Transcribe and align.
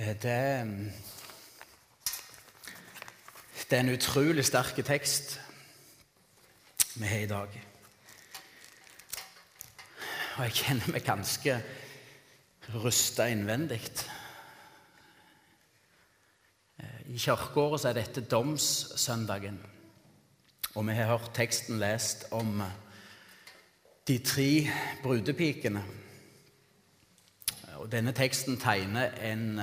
Eh, 0.00 0.22
det, 0.22 0.66
mm, 0.66 0.92
det 3.70 3.78
er 3.78 3.80
en 3.80 3.92
utrolig 3.92 4.44
sterk 4.44 4.78
tekst 4.86 5.40
vi 6.94 7.04
har 7.04 7.18
i 7.18 7.26
dag. 7.26 7.58
Og 10.36 10.44
jeg 10.46 10.56
kjenner 10.62 10.88
meg 10.94 11.04
ganske 11.04 11.58
rusta 12.80 13.28
innvendig. 13.28 13.82
Eh, 16.80 17.12
I 17.12 17.20
kirkeåret 17.20 17.84
er 17.84 18.00
dette 18.00 18.24
domssøndagen, 18.24 19.60
og 20.74 20.86
vi 20.88 20.96
har 20.96 21.12
hørt 21.12 21.34
teksten 21.36 21.76
lest 21.78 22.24
om 22.32 22.60
eh, 22.64 22.76
de 24.08 24.18
tre 24.24 24.52
brudepikene 25.02 25.84
og 27.80 27.88
Denne 27.92 28.12
teksten 28.12 28.58
tegner 28.60 29.14
en, 29.24 29.60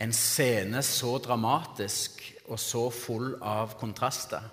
en 0.00 0.12
scene 0.12 0.82
så 0.82 1.18
dramatisk 1.18 2.22
og 2.48 2.58
så 2.60 2.86
full 2.90 3.34
av 3.42 3.76
kontraster. 3.78 4.46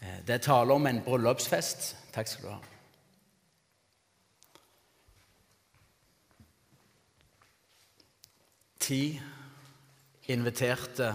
Eh, 0.00 0.20
det 0.26 0.36
er 0.36 0.44
tale 0.46 0.74
om 0.74 0.86
en 0.86 1.02
bryllupsfest. 1.04 1.96
Takk 2.14 2.30
skal 2.30 2.46
du 2.46 2.52
ha. 2.52 2.60
Ti 8.82 9.20
inviterte 10.30 11.12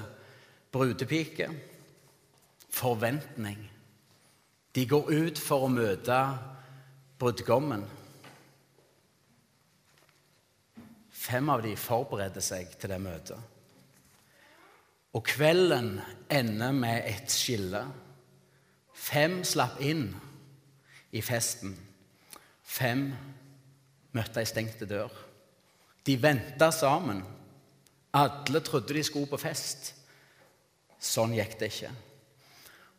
brudepiker. 0.71 1.55
Forventning. 2.69 3.69
De 4.75 4.85
går 4.85 5.11
ut 5.11 5.39
for 5.39 5.65
å 5.65 5.71
møte 5.71 6.17
brudgommen. 7.17 7.87
Fem 11.27 11.49
av 11.51 11.63
de 11.65 11.73
forbereder 11.75 12.43
seg 12.43 12.71
til 12.79 12.93
det 12.93 12.99
møtet. 13.03 13.39
Og 15.17 15.23
kvelden 15.27 15.97
ender 16.31 16.75
med 16.75 17.07
et 17.09 17.31
skille. 17.31 17.81
Fem 18.93 19.41
slapp 19.47 19.81
inn 19.83 20.05
i 21.11 21.23
festen. 21.25 21.73
Fem 22.63 23.09
møtte 24.15 24.39
ei 24.43 24.47
stengte 24.47 24.87
dør. 24.87 25.11
De 26.07 26.15
venta 26.21 26.69
sammen. 26.71 27.23
Alle 28.15 28.61
trodde 28.63 28.95
de 28.95 29.03
skulle 29.03 29.27
på 29.27 29.39
fest. 29.41 29.91
Sånn 30.99 31.35
gikk 31.35 31.57
det 31.59 31.71
ikke. 31.73 31.91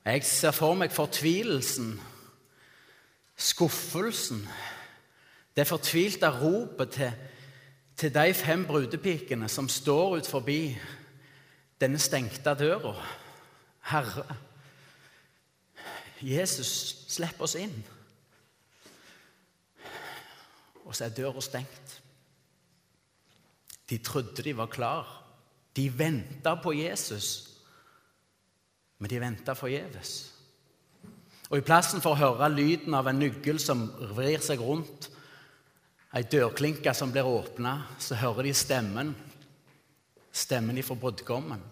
Jeg 0.09 0.25
ser 0.25 0.55
for 0.57 0.77
meg 0.79 0.93
fortvilelsen, 0.95 1.97
skuffelsen, 3.37 4.45
det 5.57 5.67
fortvilte 5.69 6.31
ropet 6.33 6.95
til 6.95 7.17
til 7.99 8.15
de 8.15 8.35
fem 8.35 8.63
brudepikene 8.67 9.49
som 9.51 9.69
står 9.69 10.21
ut 10.21 10.29
forbi 10.31 10.61
denne 11.81 11.99
stengte 11.99 12.55
døra. 12.55 12.95
Herre, 13.91 14.37
Jesus, 16.23 16.71
slipp 17.09 17.41
oss 17.43 17.57
inn. 17.59 17.75
Og 20.87 20.95
så 20.95 21.09
er 21.09 21.17
døra 21.17 21.43
stengt. 21.43 21.99
De 23.91 23.99
trodde 23.99 24.43
de 24.43 24.57
var 24.57 24.71
klar. 24.71 25.11
De 25.77 25.89
venta 25.99 26.55
på 26.63 26.73
Jesus, 26.73 27.51
men 28.99 29.11
de 29.11 29.21
venta 29.21 29.55
forgjeves. 29.55 30.17
Og 31.51 31.59
I 31.59 31.65
plassen 31.65 32.03
for 32.05 32.15
å 32.15 32.19
høre 32.19 32.51
lyden 32.53 32.95
av 32.95 33.09
en 33.09 33.21
nøkkel 33.23 33.61
som 33.63 33.87
vrir 34.17 34.43
seg 34.45 34.61
rundt, 34.61 35.09
ei 36.19 36.27
dørklinke 36.27 36.91
som 36.97 37.13
blir 37.15 37.27
åpna, 37.29 37.75
så 38.03 38.19
hører 38.19 38.49
de 38.49 38.55
stemmen. 38.57 39.13
Stemmen 40.35 40.79
ifra 40.81 40.97
brudgommen. 40.99 41.63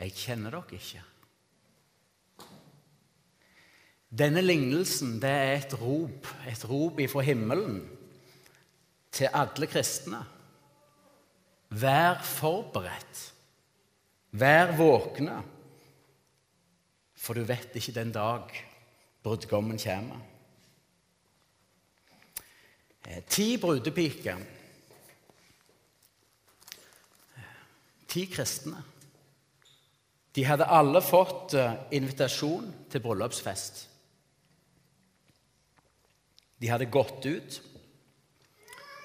Jeg 0.00 0.14
kjenner 0.16 0.56
dere 0.56 0.78
ikke. 0.78 1.02
Denne 4.16 4.40
lignelsen 4.40 5.18
det 5.20 5.30
er 5.30 5.54
et 5.58 5.74
rop, 5.76 6.28
et 6.48 6.64
rop 6.68 7.00
ifra 7.02 7.24
himmelen 7.26 7.82
til 9.12 9.32
alle 9.32 9.68
kristne. 9.68 10.22
Vær 11.76 12.22
forberedt. 12.24 13.22
Vær 14.36 14.72
våkne, 14.76 15.36
for 17.16 17.36
du 17.36 17.44
vet 17.48 17.76
ikke 17.76 17.96
den 17.96 18.12
dag 18.14 18.52
brudgommen 19.24 19.80
kommer. 19.80 20.20
Eh, 23.06 23.22
ti 23.28 23.54
brudepiker. 23.58 24.40
Ti 28.06 28.24
kristne. 28.26 28.82
De 30.34 30.44
hadde 30.44 30.66
alle 30.66 31.00
fått 31.04 31.54
eh, 31.54 31.76
invitasjon 31.96 32.66
til 32.90 33.04
bryllupsfest. 33.04 33.84
De 36.58 36.70
hadde 36.72 36.90
gått 36.90 37.28
ut. 37.30 37.60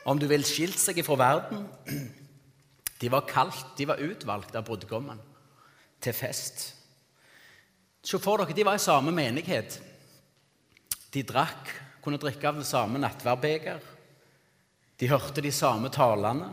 Om 0.10 0.18
du 0.18 0.26
vil, 0.32 0.44
skilt 0.48 0.82
seg 0.82 1.04
fra 1.06 1.20
verden. 1.22 1.68
De 3.02 3.10
var 3.10 3.24
kalt, 3.26 3.72
de 3.80 3.88
var 3.90 3.98
utvalgt 3.98 4.54
av 4.54 4.62
brudgommen 4.68 5.18
til 6.06 6.14
fest. 6.14 6.60
Se 8.06 8.20
for 8.22 8.38
dere, 8.38 8.54
de 8.54 8.66
var 8.68 8.78
i 8.78 8.84
samme 8.84 9.10
menighet. 9.10 9.80
De 11.10 11.24
drakk, 11.26 11.72
kunne 12.02 12.20
drikke 12.22 12.50
av 12.50 12.60
det 12.60 12.68
samme 12.68 13.00
nattverdbeger. 13.02 13.82
De 14.98 15.10
hørte 15.10 15.42
de 15.42 15.52
samme 15.54 15.90
talene. 15.94 16.50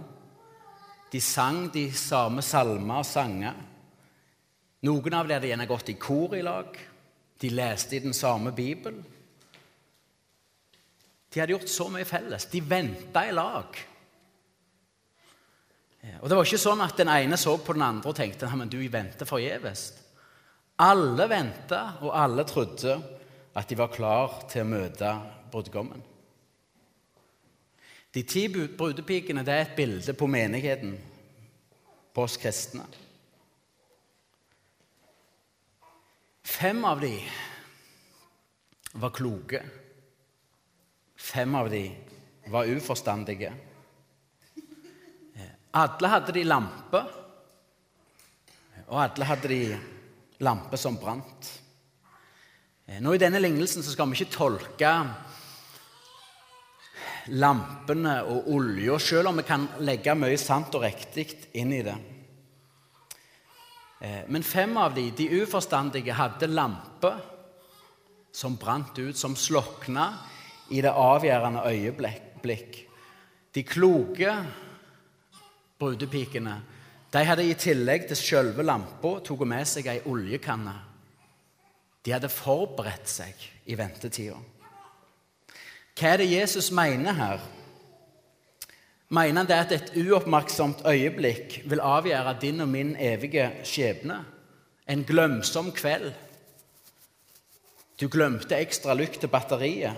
De 1.13 1.21
sang 1.25 1.67
de 1.73 1.87
samme 1.97 2.45
salmer 2.45 3.01
og 3.01 3.09
sanger. 3.09 3.61
Noen 4.85 5.17
av 5.17 5.27
dem 5.27 5.39
hadde 5.39 5.51
gjerne 5.51 5.69
gått 5.69 5.93
i 5.93 5.99
kor 6.01 6.37
i 6.37 6.43
lag. 6.45 6.77
De 7.39 7.51
leste 7.53 7.97
i 7.97 8.03
den 8.05 8.17
samme 8.17 8.53
Bibelen. 8.53 9.01
De 11.29 11.41
hadde 11.41 11.55
gjort 11.57 11.71
så 11.71 11.89
mye 11.93 12.09
felles. 12.09 12.49
De 12.53 12.61
venta 12.65 13.25
i 13.29 13.33
lag. 13.37 13.79
Og 16.21 16.29
Det 16.29 16.37
var 16.37 16.47
ikke 16.47 16.61
sånn 16.63 16.83
at 16.85 16.97
den 16.97 17.11
ene 17.13 17.37
så 17.37 17.57
på 17.61 17.75
den 17.77 17.85
andre 17.85 18.13
og 18.13 18.17
tenkte 18.17 18.49
men 18.57 18.71
du 18.71 18.79
venter 18.89 19.29
forgjeves. 19.29 19.91
Alle 20.79 21.27
venta, 21.29 21.99
og 22.07 22.15
alle 22.15 22.45
trodde 22.47 22.95
at 23.59 23.69
de 23.69 23.77
var 23.77 23.91
klar 23.91 24.45
til 24.49 24.63
å 24.63 24.71
møte 24.71 25.11
brudgommen. 25.53 26.03
De 28.11 28.23
ti 28.25 28.47
brudepikene 28.49 29.45
det 29.45 29.55
er 29.55 29.67
et 29.67 29.77
bilde 29.77 30.15
på 30.17 30.27
menigheten, 30.31 30.97
på 32.15 32.25
oss 32.25 32.39
kristne. 32.41 32.87
Fem 36.49 36.81
av 36.89 37.01
de 37.01 37.13
var 38.99 39.13
kloke. 39.15 39.61
Fem 41.17 41.55
av 41.55 41.69
de 41.71 41.83
var 42.49 42.71
uforstandige. 42.73 43.53
Alle 45.77 46.09
hadde 46.09 46.33
de 46.33 46.45
lampe, 46.49 47.01
og 48.89 49.01
alle 49.03 49.29
hadde 49.29 49.51
de 49.53 49.63
lampe 50.41 50.81
som 50.81 50.97
brant. 50.97 51.51
Nå 53.05 53.13
I 53.13 53.21
denne 53.21 53.43
lignelsen 53.43 53.85
skal 53.85 54.09
vi 54.09 54.17
ikke 54.17 54.33
tolke 54.39 54.93
lampene 57.31 58.21
og 58.29 58.49
olja, 58.55 58.99
selv 58.99 59.31
om 59.31 59.41
vi 59.41 59.47
kan 59.49 59.67
legge 59.85 60.15
mye 60.19 60.39
sant 60.41 60.75
og 60.79 60.85
riktig 60.87 61.27
inn 61.59 61.73
i 61.77 61.83
det. 61.87 61.97
Eh, 64.01 64.23
men 64.29 64.47
fem 64.47 64.77
av 64.79 64.95
de, 64.95 65.09
de 65.17 65.29
uforstandige, 65.43 66.15
hadde 66.15 66.51
lamper 66.51 67.19
som 68.33 68.57
brant 68.57 68.99
ut, 68.99 69.17
som 69.17 69.37
slokna 69.37 70.11
i 70.71 70.83
det 70.85 70.93
avgjørende 70.93 71.65
øyeblikk. 71.67 72.83
De 73.55 73.65
kloke 73.67 74.35
brudepikene 75.79 76.59
de 77.09 77.25
hadde 77.25 77.47
i 77.49 77.57
tillegg 77.57 78.05
til 78.11 78.21
selve 78.21 78.65
lampa 78.67 79.15
tatt 79.25 79.45
med 79.49 79.69
seg 79.69 79.87
ei 79.89 80.03
oljekanne. 80.11 80.75
De 82.05 82.13
hadde 82.13 82.29
forberedt 82.29 83.09
seg 83.09 83.47
i 83.65 83.77
ventetida. 83.79 84.37
Hva 85.99 86.13
er 86.13 86.21
det 86.21 86.29
Jesus 86.31 86.71
mener 86.71 87.17
her? 87.19 87.41
Mener 89.11 89.41
han 89.41 89.49
det 89.49 89.57
at 89.57 89.73
et 89.75 89.89
uoppmerksomt 89.99 90.85
øyeblikk 90.87 91.63
vil 91.67 91.81
avgjøre 91.83 92.37
din 92.41 92.61
og 92.61 92.69
min 92.69 92.93
evige 92.97 93.49
skjebne? 93.67 94.21
En 94.89 95.03
glemsom 95.05 95.73
kveld? 95.73 96.13
Du 98.01 98.07
glemte 98.09 98.61
ekstra 98.61 98.95
lykt 98.95 99.19
til 99.21 99.33
batteriet, 99.33 99.97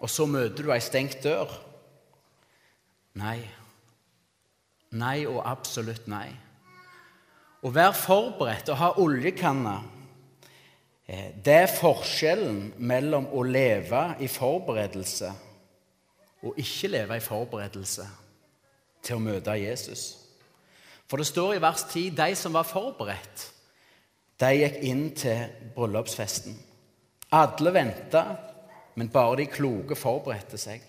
og 0.00 0.10
så 0.10 0.26
møter 0.26 0.66
du 0.66 0.72
ei 0.74 0.80
stengt 0.82 1.22
dør? 1.22 1.52
Nei. 3.14 3.38
Nei 4.90 5.26
og 5.30 5.44
absolutt 5.46 6.10
nei. 6.10 6.26
Å 7.62 7.70
være 7.70 7.94
forberedt 7.94 8.72
og 8.72 8.80
ha 8.82 8.92
oljekanne 8.98 9.78
Eh, 9.78 9.99
det 11.44 11.54
er 11.64 11.72
forskjellen 11.72 12.74
mellom 12.78 13.26
å 13.34 13.42
leve 13.42 14.02
i 14.22 14.28
forberedelse 14.30 15.30
og 16.46 16.58
ikke 16.60 16.88
leve 16.88 17.16
i 17.18 17.24
forberedelse. 17.24 18.08
til 19.00 19.16
å 19.16 19.22
møte 19.24 19.54
Jesus. 19.56 20.02
For 21.08 21.16
det 21.16 21.26
står 21.30 21.54
i 21.56 21.62
vers 21.64 21.86
10 21.88 22.10
de 22.18 22.34
som 22.36 22.52
var 22.52 22.66
forberedt, 22.68 23.46
de 24.36 24.50
gikk 24.58 24.76
inn 24.84 25.06
til 25.16 25.46
bryllupsfesten. 25.72 26.58
Alle 27.32 27.72
venta, 27.72 28.22
men 29.00 29.08
bare 29.08 29.38
de 29.40 29.46
kloke 29.48 29.96
forberedte 29.96 30.60
seg. 30.60 30.84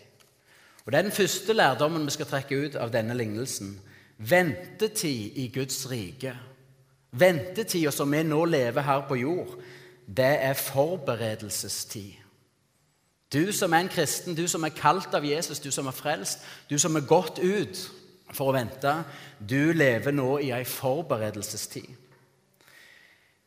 Og 0.85 0.91
Det 0.91 0.99
er 0.99 1.07
den 1.07 1.15
første 1.15 1.53
lærdommen 1.53 2.05
vi 2.05 2.11
skal 2.11 2.25
trekke 2.25 2.59
ut 2.65 2.75
av 2.75 2.91
denne 2.91 3.15
lignelsen. 3.15 3.77
Ventetid 4.17 5.37
i 5.37 5.47
Guds 5.53 5.85
rike. 5.91 6.35
Ventetida 7.11 7.91
som 7.91 8.11
vi 8.11 8.23
nå 8.23 8.45
lever 8.45 8.81
her 8.81 9.07
på 9.07 9.15
jord, 9.23 9.55
det 10.17 10.43
er 10.43 10.53
forberedelsestid. 10.53 12.11
Du 13.33 13.51
som 13.51 13.73
er 13.73 13.77
en 13.77 13.89
kristen, 13.89 14.35
du 14.35 14.47
som 14.47 14.63
er 14.63 14.75
kalt 14.75 15.13
av 15.15 15.25
Jesus, 15.25 15.59
du 15.59 15.71
som 15.71 15.87
er 15.87 15.95
frelst, 15.95 16.39
du 16.69 16.79
som 16.79 16.95
er 16.95 17.07
gått 17.07 17.39
ut 17.39 17.79
for 18.31 18.51
å 18.51 18.55
vente, 18.55 18.91
du 19.39 19.71
lever 19.71 20.11
nå 20.11 20.37
i 20.43 20.51
ei 20.51 20.65
forberedelsestid. 20.67 21.87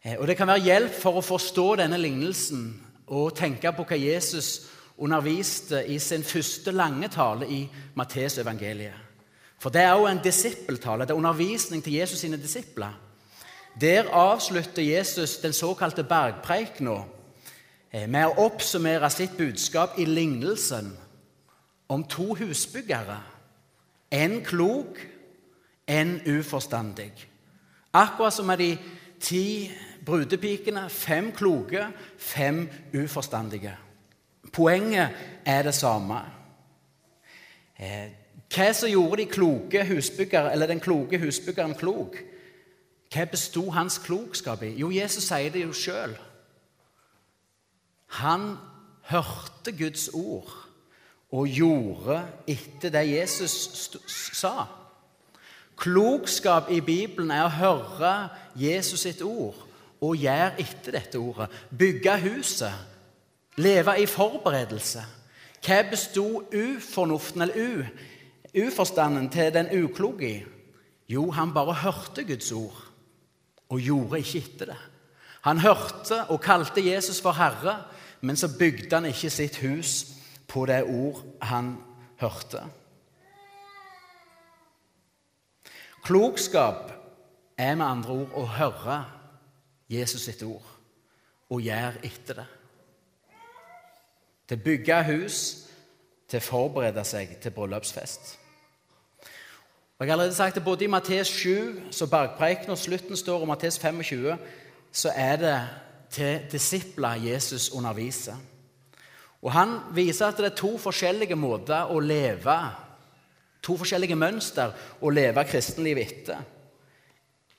Eh, 0.04 0.16
og 0.18 0.26
Det 0.26 0.36
kan 0.36 0.48
være 0.48 0.64
hjelp 0.64 0.94
for 1.02 1.20
å 1.20 1.24
forstå 1.24 1.76
denne 1.82 2.00
lignelsen 2.00 2.64
og 3.06 3.36
tenke 3.36 3.72
på 3.72 3.84
hva 3.84 4.00
Jesus 4.00 4.70
underviste 4.98 5.82
i 5.90 5.98
sin 5.98 6.24
første 6.24 6.72
lange 6.72 7.08
tale 7.08 7.48
i 7.50 7.64
Mattes 7.94 8.38
evangeliet. 8.38 9.00
For 9.60 9.72
det 9.72 9.82
er 9.82 9.96
òg 9.96 10.10
en 10.10 10.24
disippeltale. 10.24 11.04
Det 11.04 11.10
er 11.10 11.20
undervisning 11.20 11.84
til 11.84 11.92
Jesus 11.92 12.18
sine 12.20 12.36
disipler. 12.36 12.92
Der 13.80 14.08
avslutter 14.12 14.82
Jesus 14.82 15.36
den 15.36 15.52
såkalte 15.52 16.04
bergpreikna 16.04 17.04
Eh, 17.94 18.08
med 18.10 18.26
å 18.26 18.48
oppsummere 18.48 19.06
sitt 19.12 19.36
budskap 19.38 19.98
i 20.02 20.06
lignelsen 20.08 20.90
om 21.94 22.02
to 22.10 22.32
husbyggere. 22.34 23.20
En 24.10 24.40
klok, 24.42 24.98
en 25.86 26.16
uforstandig. 26.26 27.12
Akkurat 27.94 28.34
som 28.34 28.50
med 28.50 28.58
de 28.58 28.72
ti 29.20 29.70
brudepikene. 30.06 30.88
Fem 30.90 31.30
kloke, 31.32 31.86
fem 32.18 32.64
uforstandige. 32.94 33.76
Poenget 34.52 35.14
er 35.46 35.62
det 35.62 35.74
samme. 35.74 36.18
Eh, 37.78 38.10
hva 38.50 38.72
som 38.74 38.90
gjorde 38.90 39.22
de 39.22 39.30
kloke 39.30 39.86
eller 40.50 40.66
den 40.66 40.80
kloke 40.80 41.18
husbyggeren 41.18 41.74
klok? 41.78 42.18
Hva 43.14 43.28
besto 43.30 43.68
hans 43.70 44.00
klokskap 44.02 44.64
i? 44.66 44.72
Jo, 44.80 44.90
Jesus 44.90 45.28
sier 45.28 45.52
det 45.54 45.62
jo 45.62 45.74
sjøl. 45.76 46.16
Han 48.18 48.54
hørte 49.06 49.70
Guds 49.78 50.08
ord 50.14 50.50
og 51.34 51.50
gjorde 51.50 52.20
etter 52.50 52.90
det 52.94 53.04
Jesus 53.12 53.54
sa. 54.34 54.64
Klokskap 55.78 56.70
i 56.74 56.80
Bibelen 56.82 57.30
er 57.34 57.46
å 57.46 57.54
høre 57.54 58.14
Jesus 58.58 59.04
sitt 59.06 59.22
ord 59.22 59.60
og 60.02 60.18
gjøre 60.18 60.54
etter 60.62 60.94
dette 60.98 61.18
ordet. 61.18 61.50
Bygge 61.70 62.16
huset, 62.26 62.74
leve 63.62 63.94
i 64.02 64.08
forberedelse. 64.10 65.04
Hva 65.64 65.78
besto 65.90 66.26
ufornuften 66.50 67.46
eller 67.46 67.62
u, 67.62 67.84
uforstanden 68.66 69.30
til 69.30 69.54
den 69.54 69.70
ukloke 69.84 70.26
i? 70.28 70.42
Jo, 71.08 71.28
han 71.30 71.54
bare 71.54 71.78
hørte 71.84 72.26
Guds 72.26 72.50
ord 72.52 72.93
og 73.74 73.82
gjorde 73.82 74.20
ikke 74.22 74.42
etter 74.44 74.70
det. 74.70 74.80
Han 75.44 75.60
hørte 75.60 76.22
og 76.32 76.40
kalte 76.40 76.84
Jesus 76.84 77.20
for 77.20 77.36
Herre, 77.36 77.82
men 78.24 78.36
så 78.36 78.48
bygde 78.58 78.94
han 78.96 79.10
ikke 79.10 79.30
sitt 79.30 79.58
hus 79.60 80.06
på 80.48 80.64
det 80.70 80.84
ord 80.86 81.20
han 81.42 81.74
hørte. 82.22 82.62
Klokskap 86.04 86.92
er 87.58 87.74
med 87.74 87.86
andre 87.86 88.16
ord 88.22 88.38
å 88.40 88.44
høre 88.56 88.98
Jesus 89.90 90.24
sitt 90.28 90.42
ord 90.46 90.64
og 91.52 91.60
gjøre 91.64 92.04
etter 92.04 92.40
det. 92.40 92.46
Til 94.48 94.58
å 94.58 94.64
bygge 94.64 95.02
hus, 95.08 95.38
til 96.28 96.40
å 96.40 96.44
forberede 96.44 97.04
seg 97.08 97.36
til 97.40 97.54
bryllupsfest. 97.56 98.34
Og 99.98 100.06
jeg 100.06 100.12
har 100.12 100.12
allerede 100.12 100.34
sagt 100.34 100.54
det 100.54 100.64
Både 100.64 100.84
i 100.84 100.86
Mattes 100.90 101.26
7, 101.26 101.80
så 101.90 102.06
bergpreiken 102.06 102.70
og 102.70 102.78
slutten 102.78 103.16
står, 103.16 103.40
og 103.40 103.48
Mattes 103.48 103.78
25, 103.78 104.36
så 104.92 105.12
er 105.14 105.36
det 105.36 105.68
til 106.10 106.40
disipler 106.52 107.14
Jesus 107.14 107.70
underviser. 107.70 108.36
Og 109.42 109.52
Han 109.52 109.78
viser 109.94 110.26
at 110.26 110.36
det 110.36 110.44
er 110.44 110.56
to 110.56 110.78
forskjellige 110.78 111.36
måter 111.36 111.90
å 111.90 112.00
leve 112.00 112.58
To 113.64 113.76
forskjellige 113.80 114.16
mønster 114.18 114.74
å 115.00 115.10
leve 115.12 115.44
kristenlivet 115.48 116.10
etter. 116.12 116.40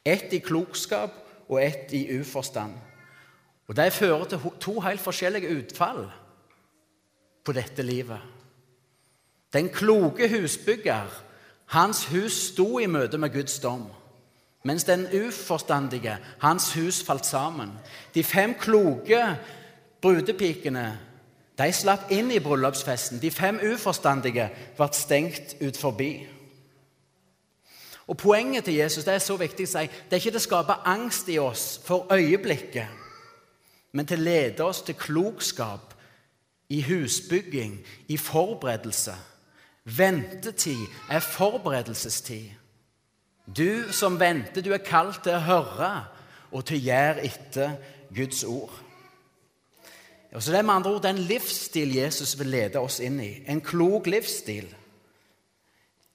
Ett 0.05 0.33
i 0.37 0.41
klokskap 0.45 1.15
og 1.49 1.57
ett 1.61 1.93
i 1.97 2.05
uforstand. 2.19 2.75
Og 3.65 3.75
De 3.75 3.89
fører 3.91 4.25
til 4.29 4.51
to 4.61 4.79
helt 4.85 5.01
forskjellige 5.01 5.49
utfall 5.49 6.03
på 7.45 7.55
dette 7.57 7.81
livet. 7.81 8.21
Den 9.53 9.69
kloke 9.73 10.29
husbygger, 10.29 11.09
hans 11.65 12.05
hus 12.11 12.33
sto 12.51 12.79
i 12.79 12.87
møte 12.87 13.17
med 13.17 13.33
Guds 13.33 13.59
dom 13.59 13.87
mens 14.65 14.83
den 14.83 15.03
uforstandige, 15.13 16.17
hans 16.41 16.71
hus 16.73 17.03
falt 17.05 17.25
sammen. 17.25 17.69
De 18.15 18.23
fem 18.23 18.55
kloke 18.57 19.19
brudepikene 20.01 20.87
de 21.55 21.71
slapp 21.71 22.11
inn 22.11 22.31
i 22.33 22.41
bryllupsfesten. 22.43 23.21
De 23.21 23.31
fem 23.31 23.59
uforstandige 23.63 24.49
ble 24.75 24.87
stengt 24.91 25.55
ut 25.61 25.77
forbi. 25.79 26.11
Og 28.07 28.17
Poenget 28.17 28.67
til 28.67 28.75
Jesus 28.81 29.05
det 29.05 29.13
er 29.15 29.23
så 29.23 29.37
viktig 29.39 29.65
å 29.65 29.71
si, 29.71 29.85
det 29.87 30.17
er 30.17 30.21
ikke 30.21 30.35
det 30.35 30.41
å 30.43 30.45
skape 30.45 30.81
angst 30.85 31.29
i 31.31 31.39
oss 31.41 31.79
for 31.85 32.11
øyeblikket, 32.13 32.89
men 33.95 34.05
til 34.05 34.19
å 34.19 34.27
lede 34.27 34.65
oss 34.65 34.83
til 34.85 34.97
klokskap 34.99 35.95
i 36.69 36.81
husbygging, 36.85 37.79
i 38.07 38.17
forberedelse. 38.17 39.15
Ventetid 39.85 40.87
er 41.09 41.19
forberedelsestid. 41.19 42.49
Du 43.57 43.91
som 43.93 44.19
venter, 44.19 44.61
du 44.61 44.73
er 44.73 44.81
kalt 44.81 45.21
til 45.23 45.37
å 45.37 45.43
høre 45.45 45.91
og 46.51 46.65
til 46.65 46.79
å 46.79 46.85
gjøre 46.87 47.25
etter 47.27 47.75
Guds 48.15 48.43
ord. 48.43 48.73
Og 50.33 50.43
så 50.43 50.51
Det 50.51 50.57
er 50.57 50.63
med 50.63 50.73
andre 50.73 50.91
ord 50.91 51.03
den 51.03 51.17
livsstil 51.17 51.95
Jesus 51.95 52.39
vil 52.39 52.47
lede 52.47 52.79
oss 52.79 52.99
inn 52.99 53.19
i. 53.19 53.43
En 53.47 53.61
klok 53.61 54.07
livsstil. 54.07 54.75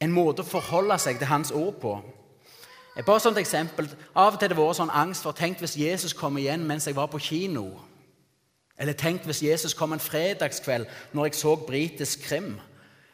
En 0.00 0.12
måte 0.12 0.42
å 0.42 0.48
forholde 0.48 0.98
seg 0.98 1.18
til 1.18 1.26
Hans 1.26 1.50
ord 1.50 1.74
på. 1.80 1.94
Et 2.96 3.06
bare 3.06 3.20
sånt 3.20 3.38
eksempel. 3.38 3.88
Av 4.14 4.34
og 4.34 4.38
til 4.38 4.48
har 4.48 4.54
det 4.54 4.58
vært 4.58 4.76
sånn 4.76 4.92
angst 4.92 5.22
for 5.22 5.32
Tenk 5.32 5.60
hvis 5.62 5.76
Jesus 5.76 6.12
kom 6.12 6.36
igjen 6.38 6.66
mens 6.66 6.86
jeg 6.86 6.96
var 6.96 7.06
på 7.06 7.18
kino. 7.18 7.80
Eller 8.78 8.92
tenk 8.92 9.24
hvis 9.24 9.42
Jesus 9.42 9.74
kom 9.74 9.92
en 9.92 10.00
fredagskveld 10.00 10.86
når 11.12 11.24
jeg 11.24 11.34
så 11.34 11.54
britisk 11.56 12.22
krim. 12.24 12.54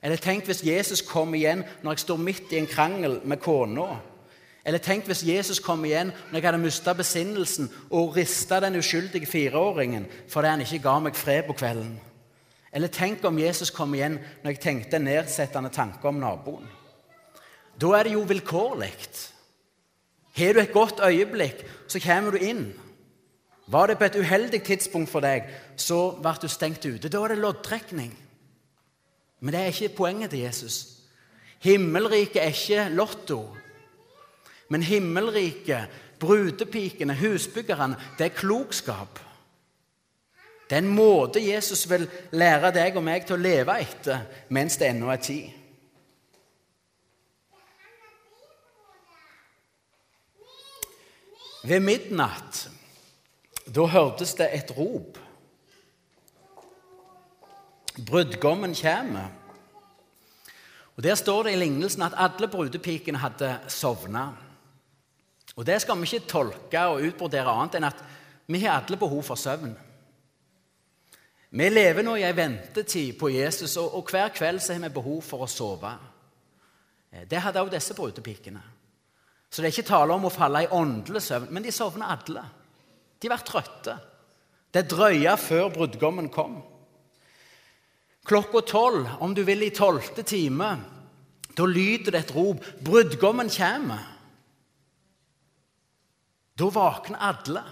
Eller 0.02 0.20
tenk 0.20 0.46
hvis 0.46 0.64
Jesus 0.64 1.02
kom 1.06 1.34
igjen 1.34 1.64
når 1.82 1.96
jeg 1.96 2.04
står 2.04 2.20
midt 2.22 2.52
i 2.52 2.60
en 2.60 2.68
krangel 2.70 3.20
med 3.24 3.40
kona. 3.42 3.96
Eller 4.66 4.82
tenk 4.82 5.06
hvis 5.06 5.22
Jesus 5.26 5.60
kom 5.62 5.84
igjen 5.86 6.10
når 6.30 6.38
jeg 6.38 6.46
hadde 6.48 6.62
mista 6.62 6.94
besinnelsen 6.96 7.70
og 7.90 8.16
rista 8.16 8.60
den 8.60 8.78
uskyldige 8.80 9.28
fireåringen 9.30 10.08
fordi 10.28 10.52
han 10.52 10.64
ikke 10.64 10.82
ga 10.88 10.98
meg 11.04 11.18
fred 11.18 11.46
på 11.46 11.56
kvelden. 11.58 11.94
Eller 12.76 12.92
tenk 12.92 13.24
om 13.24 13.38
Jesus 13.40 13.70
kom 13.72 13.94
igjen 13.94 14.18
når 14.42 14.52
jeg 14.52 14.62
tenkte 14.64 14.98
en 14.98 15.08
nedsettende 15.08 15.70
tanke 15.72 16.08
om 16.08 16.18
naboen. 16.20 16.66
Da 17.80 17.92
er 17.96 18.08
det 18.08 18.16
jo 18.16 18.24
vilkårlig. 18.28 18.92
Har 20.36 20.52
du 20.52 20.60
et 20.60 20.72
godt 20.72 21.00
øyeblikk, 21.00 21.62
så 21.88 22.00
kommer 22.00 22.34
du 22.34 22.44
inn. 22.44 22.66
Var 23.66 23.86
det 23.86 23.98
på 23.98 24.04
et 24.04 24.16
uheldig 24.16 24.62
tidspunkt 24.62 25.10
for 25.10 25.24
deg, 25.24 25.46
så 25.76 26.10
ble 26.22 26.34
du 26.42 26.48
stengt 26.48 26.84
ute. 26.84 27.08
Da 27.08 27.22
er 27.24 27.34
det 27.34 27.40
loddtrekning. 27.42 28.12
Men 29.46 29.54
det 29.54 29.60
er 29.60 29.66
ikke 29.70 29.94
poenget 29.94 30.30
til 30.30 30.40
Jesus. 30.42 30.76
Himmelriket 31.62 32.42
er 32.42 32.46
ikke 32.50 32.88
lotto. 32.96 33.56
Men 34.68 34.82
himmelriket, 34.82 35.86
brudepikene, 36.18 37.14
husbyggerne, 37.14 37.96
det 38.18 38.24
er 38.24 38.34
klokskap. 38.34 39.20
Det 40.66 40.74
er 40.74 40.82
en 40.82 40.88
måte 40.96 41.38
Jesus 41.38 41.84
vil 41.90 42.08
lære 42.34 42.72
deg 42.74 42.98
og 42.98 43.04
meg 43.06 43.22
til 43.28 43.36
å 43.36 43.44
leve 43.44 43.76
etter 43.84 44.24
mens 44.50 44.80
det 44.80 44.88
ennå 44.90 45.12
er 45.14 45.22
tid. 45.22 45.52
Ved 51.70 51.86
midnatt 51.86 52.64
da 53.70 53.86
hørtes 53.94 54.34
det 54.42 54.50
et 54.58 54.74
rop. 54.74 55.22
Brudgommen 57.96 58.74
kommer. 58.74 59.32
Og 60.96 61.02
Der 61.02 61.14
står 61.14 61.42
det 61.42 61.52
i 61.52 61.56
lignelsen 61.56 62.02
at 62.02 62.16
alle 62.16 62.48
brudepikene 62.48 63.18
hadde 63.18 63.58
sovna. 63.68 64.28
Og 65.56 65.66
Det 65.66 65.80
skal 65.82 66.00
vi 66.00 66.02
ikke 66.02 66.28
tolke 66.28 66.80
og 66.80 67.02
utbrodere 67.02 67.52
annet 67.52 67.74
enn 67.74 67.88
at 67.88 68.04
vi 68.46 68.60
har 68.60 68.82
alle 68.82 68.96
behov 68.96 69.22
for 69.22 69.34
søvn. 69.34 69.76
Vi 71.50 71.68
lever 71.68 72.02
nå 72.02 72.16
i 72.16 72.24
ei 72.26 72.36
ventetid 72.36 73.18
på 73.18 73.30
Jesus, 73.32 73.76
og, 73.76 74.10
hver 74.10 74.28
kveld 74.28 74.60
så 74.60 74.74
har 74.74 74.82
vi 74.82 74.92
behov 74.92 75.22
for 75.22 75.44
å 75.44 75.48
sove. 75.48 75.92
Eh, 77.12 77.24
det 77.30 77.40
hadde 77.40 77.60
også 77.60 77.72
disse 77.72 77.94
brudepikene. 77.94 78.62
Så 79.50 79.62
det 79.62 79.68
er 79.68 79.76
ikke 79.78 79.88
tale 79.88 80.12
om 80.12 80.26
å 80.26 80.30
falle 80.34 80.64
i 80.64 80.70
åndelig 80.70 81.22
søvn, 81.22 81.48
men 81.50 81.62
de 81.62 81.72
sovner 81.72 82.12
alle. 82.12 82.42
De 83.22 83.28
var 83.28 83.44
trøtte. 83.46 83.96
Det 84.74 84.84
drøya 84.90 85.36
før 85.40 85.70
brudgommen 85.72 86.28
kom. 86.28 86.58
Klokka 88.26 88.60
tolv, 88.66 89.08
om 89.20 89.34
du 89.34 89.42
vil 89.46 89.62
i 89.62 89.70
tolvte 89.70 90.22
time, 90.26 90.70
da 91.56 91.64
lyder 91.64 92.10
det 92.10 92.20
et 92.24 92.34
rop 92.34 92.64
'Brudgommen 92.84 93.48
kommer'. 93.48 94.04
Da 96.58 96.64
våkner 96.64 97.18
alle. 97.18 97.62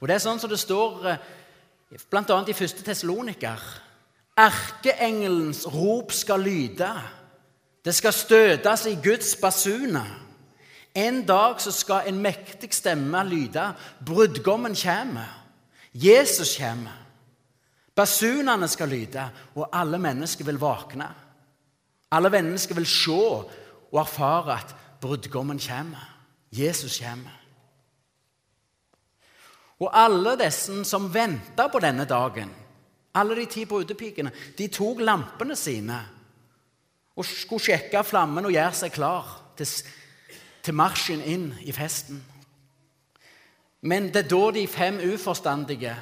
Og 0.00 0.08
Det 0.08 0.14
er 0.14 0.18
sånn 0.18 0.40
som 0.40 0.50
det 0.50 0.58
står 0.58 1.06
eh, 1.06 1.18
bl.a. 2.10 2.44
i 2.48 2.52
første 2.52 2.82
Tessaloniker. 2.82 3.60
Erkeengelens 4.38 5.66
rop 5.66 6.12
skal 6.12 6.40
lyde. 6.40 6.88
Det 7.84 7.94
skal 7.94 8.12
støtes 8.12 8.86
i 8.86 8.96
Guds 9.02 9.36
basuner. 9.36 10.08
En 10.94 11.22
dag 11.26 11.60
så 11.60 11.70
skal 11.70 12.08
en 12.08 12.20
mektig 12.22 12.72
stemme 12.74 13.24
lyde. 13.24 13.72
Brudgommen 14.06 14.74
kommer. 14.74 15.28
Jesus 15.94 16.56
kommer. 16.56 17.01
Basunene 17.94 18.68
skal 18.68 18.88
lyde, 18.88 19.24
og 19.54 19.68
alle 19.72 19.98
mennesker 20.00 20.44
vil 20.44 20.60
våkne. 20.60 21.08
Alle 22.12 22.30
mennesker 22.30 22.74
vil 22.74 22.86
se 22.88 23.12
og 23.92 24.00
erfare 24.00 24.56
at 24.58 24.74
brudgommen 25.00 25.60
kommer. 25.60 26.08
Jesus 26.52 27.00
kommer. 27.00 27.38
Og 29.80 29.90
alle 29.98 30.36
disse 30.44 30.84
som 30.84 31.10
venta 31.14 31.66
på 31.68 31.80
denne 31.82 32.04
dagen, 32.04 32.50
alle 33.14 33.36
de 33.36 33.46
ti 33.50 33.64
brudepikene, 33.68 34.30
de 34.58 34.68
tok 34.72 35.00
lampene 35.00 35.56
sine 35.56 35.98
og 37.16 37.26
skulle 37.28 37.60
sjekke 37.60 38.04
flammen 38.04 38.46
og 38.46 38.54
gjøre 38.54 38.76
seg 38.76 38.92
klar 38.94 39.32
til, 39.58 39.68
til 40.64 40.76
marsjen 40.78 41.24
inn 41.28 41.50
i 41.60 41.74
festen. 41.76 42.22
Men 43.82 44.08
det 44.14 44.24
er 44.24 44.30
da 44.30 44.42
de 44.54 44.66
fem 44.70 45.00
uforstandige 45.12 45.96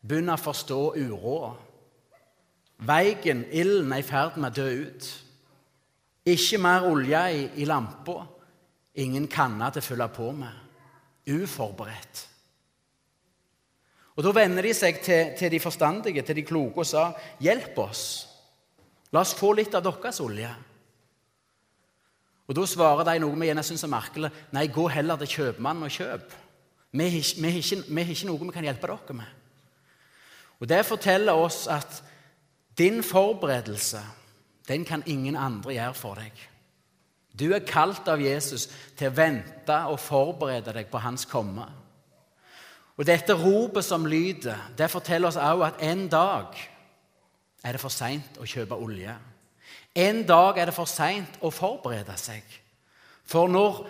begynner 0.00 0.38
å 0.38 0.42
forstå 0.42 0.80
uroa. 0.96 1.50
Veien, 2.88 3.44
ilden, 3.52 3.92
er 3.92 4.00
i 4.00 4.06
ferd 4.06 4.38
med 4.40 4.52
å 4.52 4.62
dø 4.62 4.86
ut. 4.86 5.08
Ikke 6.30 6.60
mer 6.60 6.86
olje 6.88 7.20
i, 7.36 7.44
i 7.60 7.68
lampa. 7.68 8.22
Ingen 9.00 9.28
kanne 9.30 9.68
til 9.72 9.82
å 9.82 9.86
fylle 9.86 10.08
på 10.12 10.30
med. 10.36 10.66
Uforberedt. 11.28 12.26
Og 14.16 14.24
Da 14.24 14.32
vender 14.36 14.66
de 14.66 14.72
seg 14.76 14.98
til, 15.04 15.30
til 15.38 15.52
de 15.52 15.60
forstandige, 15.62 16.22
til 16.26 16.36
de 16.36 16.42
kloke, 16.44 16.82
og 16.82 16.86
sa, 16.86 17.12
'Hjelp 17.40 17.78
oss. 17.78 18.28
La 19.12 19.20
oss 19.20 19.34
få 19.34 19.52
litt 19.52 19.74
av 19.74 19.84
deres 19.84 20.20
olje.' 20.20 20.56
Og 22.48 22.56
Da 22.56 22.66
svarer 22.66 23.04
de 23.04 23.18
noe 23.20 23.38
vi 23.38 23.46
gjerne 23.46 23.62
syns 23.62 23.84
er 23.84 23.88
merkelig. 23.88 24.30
'Nei, 24.52 24.66
gå 24.66 24.88
heller 24.88 25.16
til 25.16 25.26
kjøpmannen 25.26 25.82
og 25.82 25.90
kjøp.' 25.90 26.36
Vi 26.92 27.04
har, 27.04 27.16
ikke, 27.16 28.10
ikke 28.10 28.26
noe 28.26 28.38
vi 28.38 28.52
kan 28.52 28.64
hjelpe 28.64 28.86
dere 28.86 29.14
med. 29.14 29.39
Og 30.60 30.68
Det 30.68 30.86
forteller 30.86 31.32
oss 31.32 31.66
at 31.66 32.02
din 32.78 33.02
forberedelse 33.02 34.00
den 34.68 34.84
kan 34.84 35.02
ingen 35.06 35.36
andre 35.36 35.72
gjøre 35.72 35.94
for 35.94 36.14
deg. 36.14 36.32
Du 37.38 37.52
er 37.54 37.64
kalt 37.66 38.08
av 38.08 38.20
Jesus 38.22 38.68
til 38.98 39.08
å 39.10 39.14
vente 39.16 39.76
og 39.90 40.00
forberede 40.00 40.74
deg 40.74 40.90
på 40.90 40.98
hans 40.98 41.24
komme. 41.24 41.66
Og 42.96 43.06
Dette 43.06 43.34
ropet 43.34 43.84
som 43.84 44.06
lyder, 44.06 44.58
det 44.78 44.90
forteller 44.90 45.28
oss 45.28 45.36
også 45.40 45.66
at 45.70 45.82
en 45.82 46.08
dag 46.08 46.58
er 47.64 47.72
det 47.72 47.80
for 47.80 47.92
seint 47.92 48.36
å 48.40 48.48
kjøpe 48.48 48.76
olje. 48.76 49.14
En 49.96 50.22
dag 50.26 50.58
er 50.58 50.68
det 50.68 50.74
for 50.76 50.88
seint 50.88 51.40
å 51.40 51.50
forberede 51.50 52.16
seg. 52.20 52.44
For 53.24 53.48
når 53.48 53.86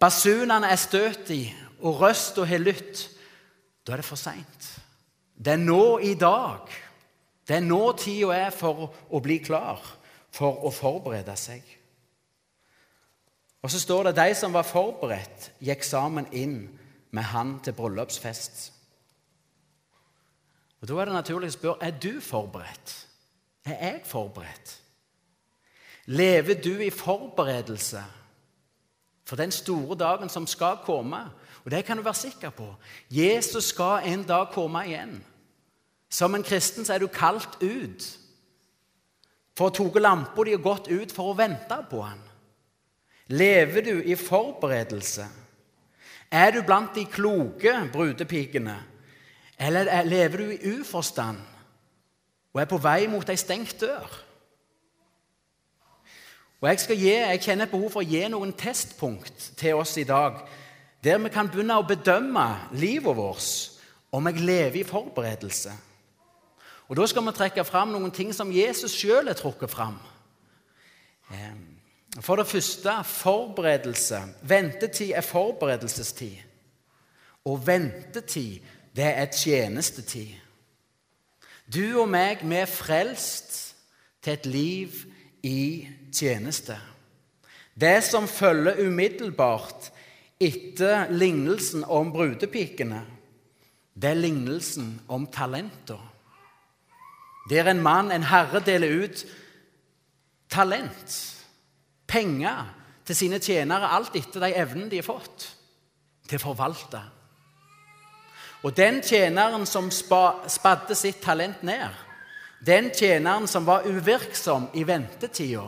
basunene 0.00 0.70
er 0.70 0.80
støt 0.80 1.30
i, 1.34 1.44
og 1.84 2.00
røsta 2.00 2.46
har 2.48 2.62
lytt, 2.62 3.08
da 3.84 3.92
er 3.94 4.00
det 4.00 4.08
for 4.08 4.20
seint. 4.20 4.70
Det 5.34 5.52
er 5.52 5.62
nå 5.62 5.98
i 5.98 6.14
dag. 6.14 6.68
Det 7.48 7.56
er 7.56 7.64
nå 7.64 7.80
tida 7.98 8.34
er 8.36 8.52
for 8.54 8.88
å 9.10 9.20
bli 9.20 9.38
klar, 9.44 9.80
for 10.32 10.64
å 10.64 10.70
forberede 10.72 11.34
seg. 11.36 11.64
Og 13.64 13.72
så 13.72 13.80
står 13.80 14.10
det 14.10 14.18
de 14.18 14.34
som 14.36 14.52
var 14.52 14.66
forberedt, 14.68 15.50
gikk 15.64 15.84
sammen 15.84 16.28
inn 16.32 16.58
med 17.14 17.28
han 17.32 17.58
til 17.64 17.76
bryllupsfest. 17.76 18.70
Og 20.80 20.88
Da 20.88 20.98
er 21.00 21.08
det 21.08 21.14
naturlig 21.14 21.48
å 21.48 21.56
spørre 21.56 21.86
er 21.86 21.94
du 21.96 22.20
forberedt. 22.20 22.94
Er 23.64 23.78
jeg 23.80 24.02
forberedt? 24.04 24.80
Lever 26.06 26.60
du 26.60 26.82
i 26.84 26.90
forberedelse 26.90 28.02
for 29.24 29.40
den 29.40 29.52
store 29.52 29.96
dagen 29.96 30.28
som 30.28 30.46
skal 30.46 30.82
komme? 30.84 31.22
Og 31.64 31.70
det 31.70 31.84
kan 31.84 31.96
du 31.96 32.02
være 32.02 32.14
sikker 32.14 32.50
på. 32.50 32.74
Jesus 33.10 33.64
skal 33.72 34.04
en 34.04 34.22
dag 34.22 34.50
komme 34.52 34.84
igjen. 34.86 35.24
Som 36.10 36.34
en 36.34 36.44
kristen 36.44 36.84
så 36.84 36.94
er 36.94 37.02
du 37.02 37.08
kalt 37.08 37.56
ut. 37.62 38.04
For 39.56 39.70
å 39.70 39.74
ta 39.74 40.02
lampa 40.02 40.44
di 40.44 40.54
og 40.54 40.62
gått 40.62 40.90
ut 40.90 41.12
for 41.14 41.32
å 41.32 41.38
vente 41.38 41.78
på 41.90 42.02
han. 42.04 42.20
Lever 43.32 43.86
du 43.86 43.94
i 44.02 44.16
forberedelse? 44.18 45.24
Er 46.30 46.50
du 46.52 46.60
blant 46.66 46.94
de 46.94 47.06
kloke 47.08 47.72
brudepikene? 47.92 48.76
Eller 49.58 50.04
lever 50.04 50.38
du 50.38 50.50
i 50.50 50.78
uforstand 50.80 51.38
og 52.54 52.60
er 52.62 52.68
på 52.70 52.78
vei 52.78 53.06
mot 53.10 53.28
ei 53.30 53.38
stengt 53.38 53.80
dør? 53.80 54.10
Og 56.60 56.68
jeg, 56.68 56.80
skal 56.80 56.96
gi, 56.96 57.10
jeg 57.12 57.40
kjenner 57.44 57.66
et 57.66 57.72
behov 57.72 57.90
for 57.92 58.02
å 58.02 58.08
gi 58.08 58.22
noen 58.32 58.52
testpunkt 58.56 59.50
til 59.58 59.80
oss 59.80 59.96
i 60.00 60.06
dag 60.08 60.38
der 61.04 61.18
vi 61.18 61.28
kan 61.28 61.50
begynne 61.52 61.76
å 61.76 61.86
bedømme 61.86 62.46
livet 62.72 63.16
vårt 63.16 63.70
om 64.14 64.26
jeg 64.30 64.40
lever 64.40 64.80
i 64.80 64.86
forberedelse. 64.88 65.72
Og 66.88 66.96
Da 66.96 67.06
skal 67.06 67.24
vi 67.26 67.32
trekke 67.32 67.64
fram 67.64 67.92
noen 67.92 68.12
ting 68.12 68.32
som 68.34 68.52
Jesus 68.52 68.92
sjøl 68.92 69.28
har 69.28 69.36
trukket 69.36 69.70
fram. 69.70 69.98
For 72.20 72.36
det 72.36 72.46
første 72.46 72.92
forberedelse. 73.04 74.20
Ventetid 74.42 75.12
er 75.16 75.20
forberedelsestid. 75.20 76.36
Og 77.44 77.66
ventetid, 77.66 78.60
det 78.96 79.04
er 79.04 79.32
tjenestetid. 79.32 80.30
Du 81.74 82.00
og 82.00 82.08
meg, 82.08 82.44
vi 82.44 82.56
er 82.56 82.70
frelst 82.70 83.74
til 84.22 84.32
et 84.32 84.46
liv 84.46 85.00
i 85.42 85.88
tjeneste. 86.12 86.76
Det 87.74 88.04
som 88.04 88.28
følger 88.28 88.86
umiddelbart 88.86 89.90
etter 90.44 91.10
lignelsen 91.12 91.84
om 91.84 92.12
brudepikene, 92.12 93.02
det 93.94 94.10
er 94.10 94.18
lignelsen 94.18 94.96
om 95.08 95.26
talenter. 95.30 96.00
Der 97.50 97.68
en 97.70 97.82
mann, 97.84 98.10
en 98.12 98.26
herre, 98.26 98.62
deler 98.64 99.04
ut 99.04 99.24
talent, 100.50 101.18
penger, 102.06 102.64
til 103.04 103.16
sine 103.16 103.38
tjenere, 103.42 103.90
alt 103.92 104.16
etter 104.16 104.46
de 104.46 104.54
evnene 104.56 104.88
de 104.88 105.02
har 105.02 105.06
fått, 105.06 105.44
til 106.28 106.38
å 106.38 106.44
forvalte. 106.46 107.02
Og 108.64 108.72
den 108.72 109.02
tjeneren 109.04 109.66
som 109.68 109.90
spadde 109.92 110.96
sitt 110.96 111.20
talent 111.20 111.60
ned, 111.66 111.92
den 112.64 112.88
tjeneren 112.96 113.44
som 113.50 113.66
var 113.68 113.84
uvirksom 113.84 114.70
i 114.72 114.86
ventetida, 114.88 115.66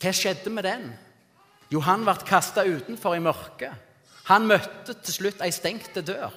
hva 0.00 0.12
skjedde 0.16 0.52
med 0.54 0.64
den? 0.64 0.84
Jo, 1.70 1.80
han 1.86 2.02
ble 2.04 2.16
kasta 2.26 2.64
utenfor 2.66 3.14
i 3.14 3.22
mørket. 3.22 3.74
Han 4.30 4.46
møtte 4.50 4.94
til 5.02 5.14
slutt 5.14 5.42
ei 5.42 5.52
stengte 5.54 6.02
dør. 6.06 6.34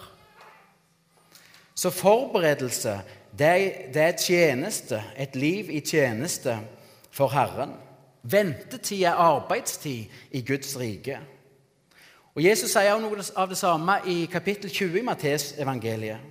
Så 1.76 1.90
forberedelse, 1.90 3.00
det 3.38 3.98
er, 3.98 4.18
tjeneste, 4.18 5.02
et 5.18 5.36
liv 5.36 5.70
i 5.74 5.80
tjeneste 5.82 6.58
for 7.12 7.34
Herren. 7.34 7.74
Ventetid 8.24 9.04
er 9.04 9.20
arbeidstid 9.20 10.06
i 10.32 10.42
Guds 10.46 10.78
rike. 10.80 11.18
Og 12.36 12.44
Jesus 12.46 12.72
sier 12.72 12.94
også 12.94 13.04
noe 13.04 13.26
av 13.42 13.50
det 13.50 13.58
samme 13.58 13.98
i 14.10 14.26
kapittel 14.32 14.70
20 14.70 15.02
i 15.02 15.06
Mattes 15.06 15.52
evangeliet. 15.62 16.22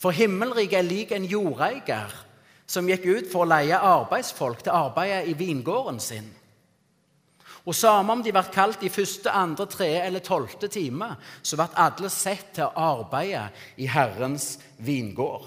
For 0.00 0.14
himmelriket 0.14 0.78
er 0.78 0.86
lik 0.86 1.12
en 1.14 1.26
jordeier 1.26 2.14
som 2.66 2.88
gikk 2.88 3.04
ut 3.06 3.28
for 3.30 3.44
å 3.44 3.50
leie 3.50 3.78
arbeidsfolk 3.78 4.64
til 4.64 4.74
arbeidet 4.74 5.28
i 5.30 5.36
vingården 5.38 6.00
sin. 6.02 6.26
Og 7.64 7.74
Samme 7.74 8.12
om 8.12 8.22
de 8.22 8.32
ble 8.32 8.42
kalt 8.52 8.82
i 8.84 8.92
første, 8.92 9.30
andre, 9.32 9.66
tredje 9.66 10.02
eller 10.04 10.24
tolvte 10.24 10.68
time, 10.68 11.14
så 11.42 11.56
ble 11.56 11.68
alle 11.80 12.10
sett 12.12 12.52
til 12.58 12.66
å 12.66 12.88
arbeide 12.92 13.46
i 13.80 13.88
Herrens 13.88 14.58
vingård. 14.84 15.46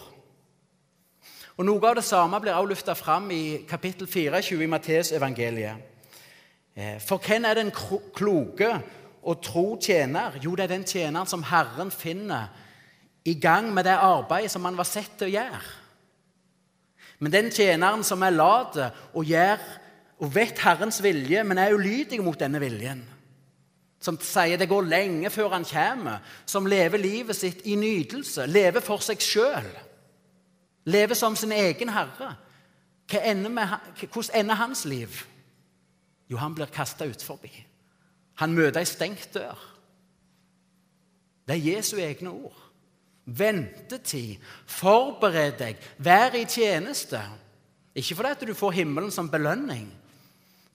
Og 1.58 1.66
Noe 1.66 1.90
av 1.90 1.98
det 1.98 2.06
samme 2.06 2.40
blir 2.42 2.54
også 2.54 2.70
løfta 2.70 2.94
fram 2.98 3.32
i 3.34 3.64
kapittel 3.70 4.10
24 4.10 4.64
i 4.64 4.70
Matteus 4.70 5.12
evangeliet. 5.14 5.94
Eh, 6.78 6.98
for 7.02 7.18
hvem 7.18 7.46
er 7.50 7.58
den 7.58 7.72
kloke 7.74 8.70
og 9.24 9.42
tro 9.42 9.80
tjener? 9.82 10.38
Jo, 10.42 10.54
det 10.56 10.68
er 10.68 10.76
den 10.76 10.86
tjeneren 10.86 11.30
som 11.30 11.46
Herren 11.46 11.90
finner 11.92 12.54
i 13.26 13.34
gang 13.42 13.74
med 13.74 13.86
det 13.86 13.98
arbeidet 13.98 14.52
som 14.54 14.66
han 14.66 14.78
var 14.78 14.86
sett 14.86 15.18
til 15.18 15.30
å 15.30 15.34
gjøre. 15.34 15.62
Men 17.20 17.34
den 17.34 17.50
tjeneren 17.50 18.06
som 18.06 18.22
er 18.22 18.38
lat 18.38 18.78
og 19.14 19.26
gjør 19.26 19.58
og 20.18 20.34
vet 20.34 20.60
Herrens 20.60 20.98
vilje, 21.04 21.44
men 21.44 21.60
er 21.62 21.76
ulydig 21.76 22.20
mot 22.26 22.40
denne 22.40 22.60
viljen. 22.62 23.04
Som 24.02 24.18
sier 24.22 24.58
det 24.58 24.70
går 24.70 24.90
lenge 24.90 25.30
før 25.34 25.56
han 25.56 25.66
kommer. 25.66 26.26
Som 26.46 26.70
lever 26.70 27.02
livet 27.02 27.36
sitt 27.36 27.64
i 27.66 27.76
nytelse. 27.78 28.46
Lever 28.50 28.82
for 28.86 29.02
seg 29.04 29.22
sjøl. 29.22 29.70
Lever 30.88 31.18
som 31.18 31.36
sin 31.36 31.52
egen 31.52 31.90
herre. 31.94 32.36
Ender 33.08 33.50
med, 33.50 33.74
hvordan 34.12 34.40
ender 34.42 34.60
hans 34.60 34.86
liv? 34.86 35.24
Jo, 36.30 36.38
han 36.38 36.56
blir 36.56 36.70
kasta 36.74 37.08
utforbi. 37.08 37.52
Han 38.42 38.54
møter 38.54 38.82
ei 38.82 38.90
stengt 38.90 39.34
dør. 39.34 39.58
Det 41.48 41.56
er 41.56 41.76
Jesu 41.76 41.96
egne 41.98 42.34
ord. 42.34 42.58
Ventetid. 43.26 44.44
Forbered 44.66 45.58
deg. 45.60 45.80
Vær 45.98 46.36
i 46.36 46.46
tjeneste. 46.46 47.22
Ikke 47.98 48.16
fordi 48.20 48.46
du 48.46 48.54
får 48.54 48.76
himmelen 48.82 49.12
som 49.12 49.30
belønning, 49.32 49.88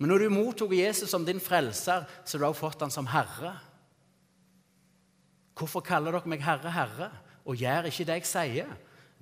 men 0.02 0.11
når 0.11 0.25
du 0.25 0.32
mottok 0.35 0.73
Jesus 0.75 1.12
som 1.12 1.23
din 1.23 1.38
frelser, 1.40 2.02
så 2.25 2.35
har 2.35 2.42
du 2.42 2.49
også 2.49 2.59
fått 2.64 2.80
han 2.82 2.90
som 2.90 3.06
herre. 3.06 3.52
Hvorfor 5.54 5.85
kaller 5.87 6.16
dere 6.16 6.30
meg 6.32 6.42
herre, 6.42 6.73
herre, 6.75 7.06
og 7.47 7.61
gjør 7.61 7.87
ikke 7.87 8.06
det 8.09 8.16
jeg 8.16 8.26
sier? 8.26 8.73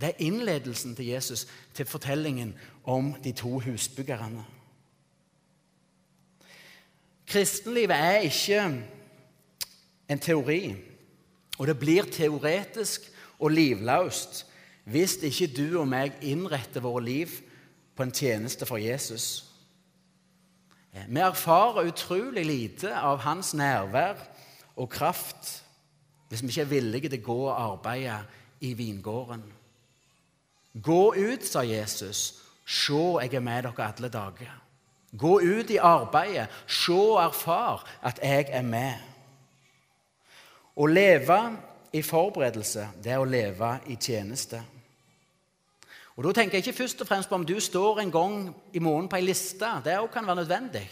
Det 0.01 0.09
er 0.09 0.23
innledelsen 0.25 0.95
til 0.97 1.11
Jesus 1.11 1.43
til 1.77 1.85
fortellingen 1.85 2.55
om 2.89 3.11
de 3.21 3.35
to 3.37 3.59
husbyggerne. 3.61 4.47
Kristenlivet 7.29 8.01
er 8.01 8.25
ikke 8.31 8.65
en 10.09 10.25
teori, 10.25 10.63
og 11.59 11.69
det 11.69 11.77
blir 11.79 12.09
teoretisk 12.09 13.05
og 13.37 13.53
livløst 13.53 14.47
hvis 14.89 15.21
ikke 15.29 15.53
du 15.53 15.79
og 15.83 15.87
meg 15.93 16.17
innretter 16.25 16.81
våre 16.81 17.05
liv 17.05 17.37
på 17.95 18.09
en 18.09 18.17
tjeneste 18.17 18.65
for 18.65 18.81
Jesus. 18.81 19.50
Vi 20.93 21.21
erfarer 21.23 21.87
utrolig 21.87 22.45
lite 22.47 22.95
av 22.99 23.23
hans 23.23 23.55
nærvær 23.55 24.19
og 24.77 24.91
kraft 24.91 25.57
hvis 26.31 26.43
vi 26.43 26.49
ikke 26.49 26.63
er 26.63 26.71
villige 26.71 27.11
til 27.11 27.21
å 27.23 27.27
gå 27.27 27.39
og 27.49 27.57
arbeide 27.59 28.19
i 28.63 28.73
vingården. 28.79 29.43
Gå 30.83 31.15
ut, 31.17 31.47
sa 31.47 31.65
Jesus. 31.67 32.21
Se, 32.67 32.99
jeg 33.19 33.35
er 33.35 33.43
med 33.43 33.67
dere 33.67 33.87
alle 33.87 34.09
dager. 34.09 34.53
Gå 35.19 35.41
ut 35.43 35.71
i 35.71 35.81
arbeidet. 35.83 36.47
Se 36.67 36.95
og 36.95 37.19
erfar 37.25 37.83
at 38.03 38.21
jeg 38.23 38.47
er 38.55 38.63
med. 38.63 38.95
Å 40.79 40.87
leve 40.87 41.41
i 41.93 42.03
forberedelse, 42.07 42.87
det 43.03 43.11
er 43.11 43.19
å 43.19 43.27
leve 43.27 43.73
i 43.91 43.99
tjeneste. 43.99 44.63
Og 46.21 46.25
Da 46.27 46.33
tenker 46.37 46.59
jeg 46.59 46.67
ikke 46.67 46.77
først 46.77 47.01
og 47.01 47.07
fremst 47.09 47.29
på 47.29 47.35
om 47.35 47.45
du 47.49 47.55
står 47.61 47.99
en 48.01 48.11
gang 48.13 48.57
i 48.77 48.79
morgen 48.79 49.07
på 49.09 49.17
ei 49.17 49.25
liste. 49.25 49.69
Det 49.85 49.97
kan 50.13 50.27
være 50.27 50.37
nødvendig. 50.37 50.89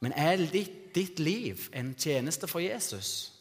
Men 0.00 0.12
er 0.12 0.36
ditt, 0.36 0.94
ditt 0.94 1.20
liv 1.20 1.60
en 1.72 1.94
tjeneste 1.94 2.48
for 2.50 2.58
Jesus? 2.58 3.32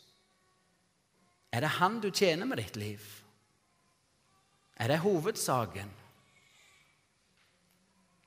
Er 1.51 1.59
det 1.59 1.69
han 1.69 1.97
du 2.01 2.11
tjener 2.11 2.45
med 2.45 2.57
ditt 2.57 2.77
liv? 2.77 2.99
Er 4.75 4.87
det 4.87 4.99
hovedsaken? 4.99 5.89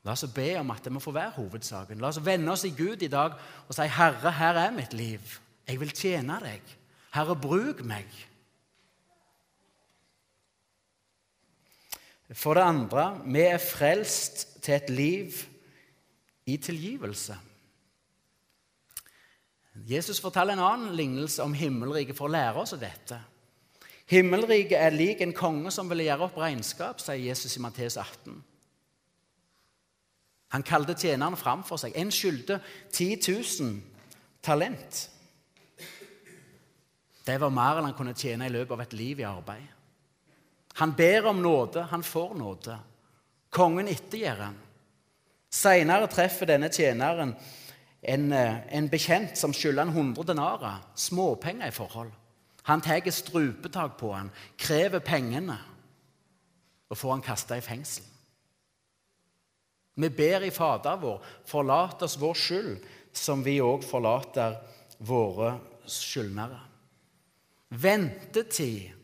La 0.03 0.11
oss 0.11 0.27
be 0.35 0.49
om 0.59 0.71
at 0.71 0.83
det 0.85 0.93
må 0.93 0.99
få 0.99 1.15
være 1.15 1.37
hovedsaken. 1.37 2.01
La 2.01 2.11
oss 2.11 2.19
vende 2.27 2.51
oss 2.51 2.65
i 2.65 2.75
Gud 2.75 3.03
i 3.03 3.09
dag 3.09 3.39
og 3.69 3.75
si, 3.75 3.83
'Herre, 3.83 4.33
her 4.33 4.59
er 4.59 4.71
mitt 4.71 4.93
liv. 4.93 5.39
Jeg 5.69 5.81
vil 5.81 5.91
tjene 5.91 6.41
deg. 6.43 6.77
Herre, 7.15 7.37
bruk 7.37 7.85
meg.' 7.85 8.30
For 12.35 12.55
det 12.55 12.63
andre 12.63 13.05
vi 13.27 13.43
er 13.49 13.63
frelst 13.63 14.47
til 14.63 14.75
et 14.77 14.91
liv 14.91 15.39
i 16.47 16.57
tilgivelse. 16.57 17.37
Jesus 19.75 20.21
forteller 20.21 20.55
en 20.55 20.65
annen 20.65 20.95
lignelse 20.95 21.43
om 21.43 21.55
himmelriket 21.55 22.17
for 22.19 22.29
å 22.29 22.35
lære 22.35 22.63
oss 22.63 22.75
dette. 22.79 23.19
Himmelriket 24.11 24.79
er 24.79 24.95
lik 24.95 25.23
en 25.23 25.35
konge 25.35 25.71
som 25.75 25.89
ville 25.91 26.09
gjøre 26.09 26.27
opp 26.27 26.39
regnskap, 26.43 27.01
sier 27.01 27.31
Jesus 27.31 27.55
i 27.57 27.63
Matteus 27.63 27.97
18. 27.97 28.41
Han 30.51 30.67
kalte 30.67 30.97
tjenerne 30.99 31.39
fram 31.39 31.63
for 31.67 31.79
seg. 31.79 31.95
En 31.95 32.11
skyldte 32.11 32.59
10 32.91 33.21
000 33.63 33.77
talent. 34.43 35.05
Det 37.27 37.37
var 37.39 37.55
mer 37.55 37.79
enn 37.79 37.87
han 37.87 37.95
kunne 37.95 38.17
tjene 38.19 38.49
i 38.49 38.53
løpet 38.53 38.75
av 38.75 38.83
et 38.83 38.97
liv 38.99 39.23
i 39.23 39.29
arbeid. 39.29 39.80
Han 40.81 40.93
ber 40.93 41.27
om 41.27 41.43
nåde, 41.43 41.83
han 41.83 42.03
får 42.03 42.35
nåde. 42.35 42.79
Kongen 43.51 43.89
ettergir 43.89 44.39
han. 44.41 44.55
Seinere 45.53 46.07
treffer 46.09 46.49
denne 46.49 46.71
tjeneren 46.73 47.35
en, 48.01 48.33
eh, 48.33 48.77
en 48.77 48.87
bekjent 48.89 49.37
som 49.37 49.53
skylder 49.53 49.85
han 49.85 49.93
100 49.93 50.25
denarer, 50.25 50.79
småpenger 50.95 51.69
i 51.69 51.75
forhold. 51.77 52.13
Han 52.63 52.81
tar 52.81 53.11
strupetak 53.11 53.99
på 53.99 54.13
han, 54.13 54.31
krever 54.57 55.01
pengene, 55.01 55.59
og 56.89 56.97
får 56.97 57.11
han 57.11 57.23
kasta 57.23 57.59
i 57.59 57.61
fengsel. 57.61 58.05
Vi 59.95 60.09
ber 60.09 60.43
i 60.43 60.51
Fader 60.51 60.97
vår, 60.97 61.21
forlat 61.45 62.03
oss 62.03 62.17
vår 62.17 62.35
skyld, 62.35 62.81
som 63.13 63.43
vi 63.45 63.59
òg 63.61 63.85
forlater 63.85 64.57
våre 64.99 65.59
skyldnere. 65.85 66.61
Ventetid 67.69 69.00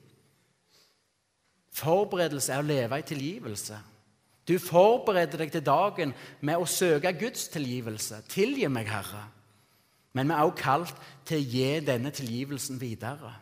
Forberedelse 1.76 2.54
er 2.54 2.62
å 2.62 2.66
leve 2.66 2.98
i 3.00 3.06
tilgivelse. 3.06 3.78
Du 4.46 4.54
forbereder 4.62 5.42
deg 5.42 5.52
til 5.52 5.64
dagen 5.66 6.12
med 6.40 6.60
å 6.62 6.68
søke 6.70 7.10
Guds 7.18 7.48
tilgivelse. 7.52 8.22
Tilgi 8.30 8.68
meg, 8.70 8.88
Herre. 8.88 9.24
Men 10.16 10.30
vi 10.30 10.36
er 10.36 10.46
også 10.46 10.62
kalt 10.62 11.02
til 11.28 11.42
å 11.42 11.48
gi 11.52 11.72
denne 11.84 12.12
tilgivelsen 12.14 12.78
videre. 12.80 13.34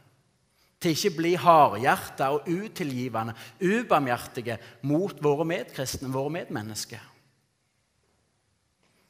Til 0.83 0.97
ikke 0.97 1.15
bli 1.17 1.35
hardhjerta 1.39 2.33
og 2.35 2.49
utilgivende, 2.51 3.37
ubarmhjertige 3.61 4.59
mot 4.89 5.23
våre 5.23 5.47
medkristne, 5.49 6.11
våre 6.13 6.33
medmennesker. 6.41 7.05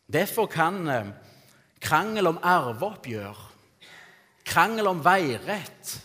Derfor 0.04 0.46
kan 0.52 0.76
eh, 0.92 1.08
krangel 1.80 2.28
om 2.28 2.38
arveoppgjør, 2.44 3.38
krangel 4.44 4.90
om 4.92 5.00
veirett, 5.02 5.96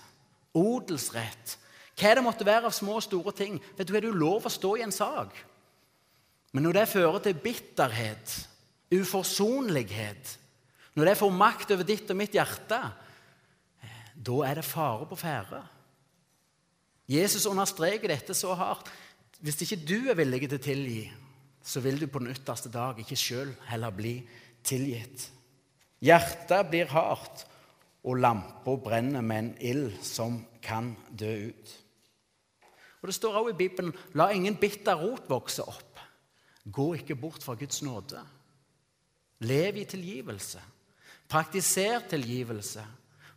odelsrett, 0.55 1.58
hva 1.99 2.15
det 2.15 2.23
måtte 2.23 2.47
være 2.47 2.69
av 2.69 2.75
små 2.75 2.97
og 2.99 3.05
store 3.05 3.33
ting. 3.35 3.59
Vet 3.77 3.87
du 3.87 3.95
Er 3.97 4.07
Du 4.07 4.11
lov 4.11 4.45
å 4.45 4.51
stå 4.51 4.77
i 4.77 4.83
en 4.85 4.95
sak. 4.95 5.35
Men 6.53 6.63
når 6.63 6.79
det 6.79 6.89
fører 6.89 7.19
til 7.19 7.41
bitterhet, 7.43 8.35
uforsonlighet, 8.91 10.37
når 10.95 11.05
det 11.05 11.17
får 11.19 11.35
makt 11.35 11.71
over 11.75 11.85
ditt 11.85 12.09
og 12.09 12.17
mitt 12.17 12.33
hjerte, 12.33 12.79
da 14.19 14.37
er 14.47 14.59
det 14.59 14.65
fare 14.65 15.05
på 15.07 15.15
ferde. 15.19 15.61
Jesus 17.09 17.45
understreker 17.49 18.11
dette 18.11 18.35
så 18.37 18.53
hardt. 18.57 18.89
Hvis 19.39 19.61
ikke 19.63 19.79
du 19.85 20.09
er 20.09 20.17
villig 20.19 20.47
til 20.47 20.57
å 20.57 20.63
tilgi, 20.63 21.03
så 21.63 21.81
vil 21.85 21.99
du 22.01 22.07
på 22.09 22.21
den 22.21 22.33
ytterste 22.33 22.71
dag 22.73 22.97
ikke 22.99 23.17
sjøl 23.17 23.53
heller 23.69 23.93
bli 23.95 24.17
tilgitt. 24.65 25.29
Hjertet 26.03 26.69
blir 26.71 26.91
hardt, 26.91 27.45
og 28.07 28.19
lampa 28.23 28.75
brenner 28.79 29.21
med 29.21 29.39
en 29.41 29.49
ild 29.59 29.97
som 30.05 30.39
kan 30.63 30.93
dø 31.11 31.51
ut. 31.51 31.71
Og 33.01 33.07
Det 33.07 33.15
står 33.15 33.37
også 33.39 33.53
i 33.53 33.57
Bibelen 33.57 33.93
la 34.13 34.29
ingen 34.35 34.57
bitter 34.59 34.95
rot 34.99 35.29
vokse 35.29 35.63
opp. 35.63 35.99
Gå 36.71 36.93
ikke 36.99 37.15
bort 37.15 37.43
fra 37.43 37.55
Guds 37.55 37.81
nåde. 37.81 38.21
Lev 39.39 39.77
i 39.77 39.85
tilgivelse. 39.85 40.61
Praktiser 41.29 42.03
tilgivelse. 42.09 42.83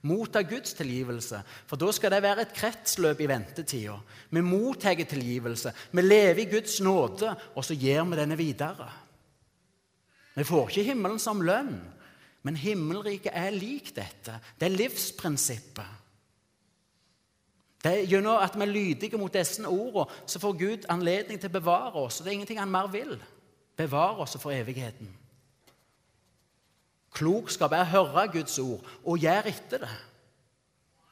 Motta 0.02 0.42
Guds 0.42 0.72
tilgivelse, 0.74 1.38
for 1.70 1.78
da 1.78 1.92
skal 1.94 2.10
det 2.10 2.24
være 2.24 2.42
et 2.42 2.54
kretsløp 2.56 3.20
i 3.22 3.28
ventetida. 3.30 3.94
Vi 4.34 4.40
mottar 4.42 4.98
tilgivelse, 4.98 5.70
vi 5.92 6.02
lever 6.02 6.42
i 6.42 6.50
Guds 6.50 6.80
nåde, 6.82 7.30
og 7.54 7.64
så 7.64 7.76
gir 7.78 8.02
vi 8.10 8.18
denne 8.18 8.36
videre. 8.36 8.88
Vi 10.34 10.44
får 10.44 10.72
ikke 10.72 10.88
himmelen 10.90 11.22
som 11.22 11.44
lønn, 11.44 11.76
men 12.42 12.58
himmelriket 12.58 13.30
er 13.30 13.54
lik 13.54 13.92
dette. 13.94 14.40
Det 14.58 14.66
er 14.66 14.74
livsprinsippet. 14.74 16.01
Det 17.82 17.92
er 17.92 18.06
Gjennom 18.06 18.38
at 18.38 18.54
vi 18.54 18.62
er 18.62 18.70
lydige 18.70 19.18
mot 19.18 19.32
disse 19.34 19.66
ordene, 19.66 20.06
så 20.26 20.38
får 20.38 20.58
Gud 20.58 20.86
anledning 20.88 21.40
til 21.40 21.50
å 21.50 21.58
bevare 21.58 22.04
oss. 22.04 22.20
og 22.20 22.24
Det 22.24 22.30
er 22.30 22.38
ingenting 22.38 22.60
han 22.60 22.70
mer 22.70 22.86
vil. 22.92 23.16
Bevare 23.76 24.22
oss 24.22 24.36
for 24.38 24.54
evigheten. 24.54 25.10
Klokskap 27.12 27.74
er 27.76 27.84
å 27.84 27.90
høre 28.06 28.28
Guds 28.32 28.58
ord 28.62 28.86
og 29.04 29.18
gjøre 29.20 29.50
etter 29.50 29.84
det. 29.84 29.90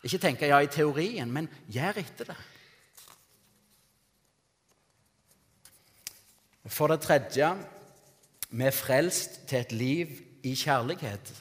Ikke 0.06 0.22
tenke 0.22 0.48
ja 0.48 0.62
i 0.64 0.70
teorien, 0.70 1.28
men 1.32 1.50
gjør 1.68 2.00
etter 2.00 2.30
det. 2.30 2.38
For 6.70 6.92
det 6.92 7.02
tredje 7.02 7.50
vi 8.50 8.66
er 8.66 8.74
frelst 8.74 9.42
til 9.50 9.60
et 9.60 9.72
liv 9.72 10.16
i 10.46 10.54
kjærlighet. 10.56 11.32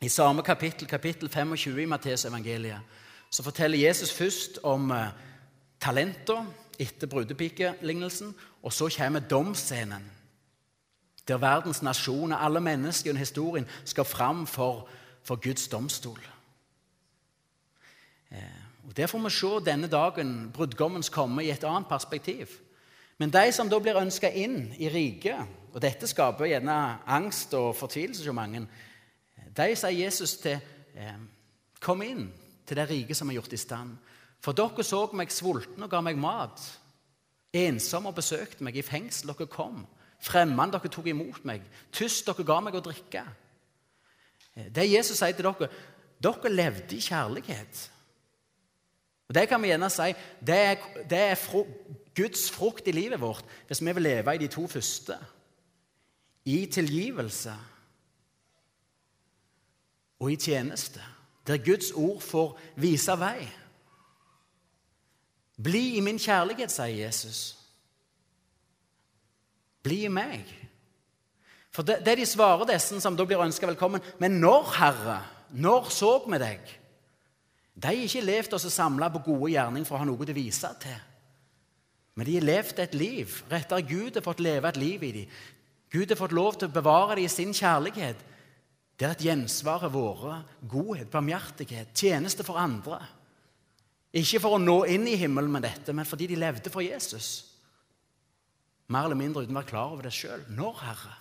I 0.00 0.08
samme 0.08 0.42
kapittel, 0.42 0.88
kapittel 0.88 1.28
25 1.28 1.82
i 1.82 1.84
Matteusevangeliet, 1.84 2.80
så 3.30 3.42
forteller 3.42 3.78
Jesus 3.78 4.12
først 4.12 4.58
om 4.62 4.90
eh, 4.90 5.08
talenter, 5.80 6.44
etter 6.78 7.06
brudepikelignelsen, 7.06 8.34
og 8.62 8.72
så 8.72 8.90
kommer 8.98 9.20
domsscenen. 9.20 10.10
Der 11.28 11.36
verdens 11.36 11.82
nasjoner, 11.82 12.36
alle 12.36 12.60
mennesker 12.60 13.14
i 13.14 13.16
historien, 13.16 13.66
skal 13.84 14.04
fram 14.04 14.46
for, 14.46 14.88
for 15.22 15.36
Guds 15.36 15.68
domstol. 15.68 16.20
Eh, 18.30 18.38
og 18.88 18.96
Der 18.96 19.06
får 19.06 19.18
vi 19.18 19.30
se 19.30 19.46
denne 19.70 19.86
dagen, 19.86 20.50
brudgommens 20.54 21.08
komme, 21.08 21.44
i 21.44 21.50
et 21.50 21.64
annet 21.64 21.88
perspektiv. 21.88 22.46
Men 23.18 23.30
de 23.30 23.52
som 23.52 23.68
da 23.68 23.78
blir 23.78 23.96
ønska 23.96 24.28
inn 24.28 24.74
i 24.78 24.88
riket, 24.88 25.40
og 25.72 25.82
dette 25.82 26.06
skaper 26.06 26.46
gjerne 26.46 26.98
angst 27.06 27.54
og 27.54 27.76
fortvilelse 27.76 28.24
hos 28.24 28.34
mange, 28.34 28.66
de 29.56 29.76
sier 29.76 30.04
Jesus 30.04 30.36
til 30.42 30.58
eh, 30.96 31.18
Kom 31.80 32.02
inn 32.02 32.28
til 32.66 32.78
det 32.78 32.88
riket 32.90 33.18
som 33.18 33.30
er 33.30 33.36
gjort 33.38 33.54
i 33.54 33.60
stand. 33.60 33.96
For 34.42 34.56
dere 34.56 34.84
så 34.84 35.02
meg 35.16 35.32
sulten 35.32 35.84
og 35.84 35.90
ga 35.92 36.00
meg 36.04 36.18
mat. 36.18 36.62
Ensom 37.56 38.08
og 38.08 38.16
besøkte 38.16 38.64
meg. 38.66 38.76
I 38.76 38.84
fengsel 38.84 39.32
dere 39.32 39.48
kom. 39.50 39.84
Fremmed 40.22 40.72
dere 40.74 40.90
tok 40.92 41.10
imot 41.12 41.44
meg. 41.48 41.66
Tyst 41.94 42.26
dere 42.26 42.46
ga 42.48 42.58
meg 42.64 42.78
å 42.78 42.84
drikke. 42.84 43.26
Eh, 44.56 44.70
det 44.72 44.88
Jesus 44.88 45.20
sier 45.20 45.36
til 45.36 45.48
dere, 45.48 45.70
dere 46.22 46.52
levde 46.52 46.96
i 46.96 47.04
kjærlighet. 47.04 47.84
Og 49.26 49.34
Det 49.34 49.48
kan 49.48 49.62
vi 49.62 49.72
gjerne 49.72 49.90
si 49.90 50.12
det 50.46 50.56
er, 50.56 50.76
det 51.10 51.22
er 51.32 51.34
fru, 51.34 51.64
Guds 52.16 52.50
frukt 52.50 52.86
i 52.88 52.94
livet 52.94 53.20
vårt 53.20 53.44
hvis 53.66 53.82
vi 53.82 53.92
vil 53.92 54.06
leve 54.06 54.34
i 54.34 54.38
de 54.38 54.48
to 54.48 54.66
første. 54.70 55.16
I 56.46 56.66
tilgivelse 56.70 57.54
og 60.20 60.32
i 60.32 60.36
tjeneste, 60.36 61.02
der 61.46 61.62
Guds 61.62 61.92
ord 61.92 62.20
får 62.20 62.58
vise 62.80 63.14
vei. 63.20 63.46
Bli 65.62 65.96
i 65.96 66.04
min 66.04 66.18
kjærlighet, 66.20 66.72
sier 66.72 67.06
Jesus. 67.06 67.56
Bli 69.82 70.04
i 70.04 70.12
meg. 70.12 70.48
For 71.72 71.86
det, 71.86 72.00
det 72.04 72.16
de 72.18 72.26
svarer 72.28 72.68
disse 72.68 73.00
som 73.00 73.16
da 73.16 73.24
blir 73.28 73.42
ønska 73.44 73.68
velkommen 73.68 74.04
Men 74.18 74.40
når, 74.40 74.70
Herre? 74.78 75.18
Når 75.50 75.90
så 75.92 76.12
vi 76.24 76.38
deg? 76.40 76.72
De 77.76 77.90
har 77.92 78.06
ikke 78.06 78.24
levd 78.24 78.56
oss 78.56 78.66
samla 78.72 79.10
på 79.12 79.22
gode 79.26 79.52
gjerning 79.52 79.84
for 79.84 79.96
å 79.96 80.00
ha 80.00 80.08
noe 80.08 80.24
til 80.24 80.32
å 80.32 80.38
vise 80.40 80.70
til. 80.80 80.96
Men 82.16 82.26
de 82.26 82.38
har 82.38 82.48
levd 82.48 82.80
et 82.80 82.94
liv. 82.96 83.34
Rettere 83.50 83.84
Gud 83.84 84.16
har 84.16 84.24
fått 84.24 84.40
leve 84.40 84.68
et 84.72 84.80
liv 84.80 85.04
i 85.04 85.12
dem. 85.12 85.34
Gud 85.92 86.08
har 86.08 86.18
fått 86.18 86.34
lov 86.34 86.56
til 86.56 86.70
å 86.70 86.72
bevare 86.72 87.18
dem 87.18 87.28
i 87.28 87.30
sin 87.30 87.52
kjærlighet. 87.54 88.16
Det 88.96 89.04
er 89.04 89.12
et 89.12 89.26
gjensvaret 89.26 89.92
våre 89.92 90.38
godhet, 90.64 91.10
barmhjertighet, 91.12 91.92
tjeneste 91.92 92.44
for 92.46 92.56
andre. 92.56 93.02
Ikke 94.16 94.40
for 94.40 94.56
å 94.56 94.62
nå 94.62 94.78
inn 94.88 95.04
i 95.10 95.18
himmelen 95.20 95.52
med 95.52 95.66
dette, 95.66 95.92
men 95.92 96.08
fordi 96.08 96.30
de 96.30 96.38
levde 96.40 96.72
for 96.72 96.84
Jesus. 96.84 97.44
Mer 98.88 99.04
eller 99.04 99.20
mindre 99.20 99.44
uten 99.44 99.52
å 99.52 99.60
være 99.60 99.68
klar 99.68 99.92
over 99.92 100.08
det 100.08 100.14
sjøl. 100.16 100.46
Når, 100.56 100.80
Herre? 100.86 101.14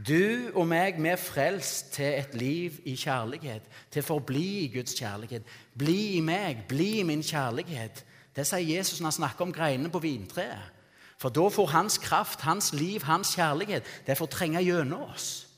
Du 0.00 0.54
og 0.54 0.62
meg, 0.70 1.00
vi 1.02 1.10
er 1.10 1.20
frelst 1.20 1.90
til 1.96 2.14
et 2.14 2.38
liv 2.38 2.78
i 2.88 2.94
kjærlighet, 2.96 3.66
til 3.90 4.04
å 4.04 4.10
forbli 4.12 4.46
i 4.62 4.70
Guds 4.72 4.94
kjærlighet. 4.96 5.50
Bli 5.76 5.98
i 6.16 6.22
meg, 6.24 6.62
bli 6.70 7.00
i 7.00 7.04
min 7.04 7.26
kjærlighet. 7.26 8.04
Det 8.36 8.46
sier 8.46 8.78
Jesus 8.78 9.00
når 9.00 9.10
han 9.10 9.18
snakker 9.18 9.48
om 9.48 9.52
greinene 9.52 9.90
på 9.92 10.00
vintreet. 10.06 10.78
For 11.20 11.34
da 11.34 11.50
får 11.52 11.74
hans 11.74 11.98
kraft, 12.00 12.46
hans 12.46 12.70
liv, 12.72 13.02
hans 13.04 13.34
kjærlighet 13.36 13.88
det 14.06 14.16
får 14.16 14.30
trenge 14.38 14.62
gjennom 14.64 15.10
oss 15.10 15.49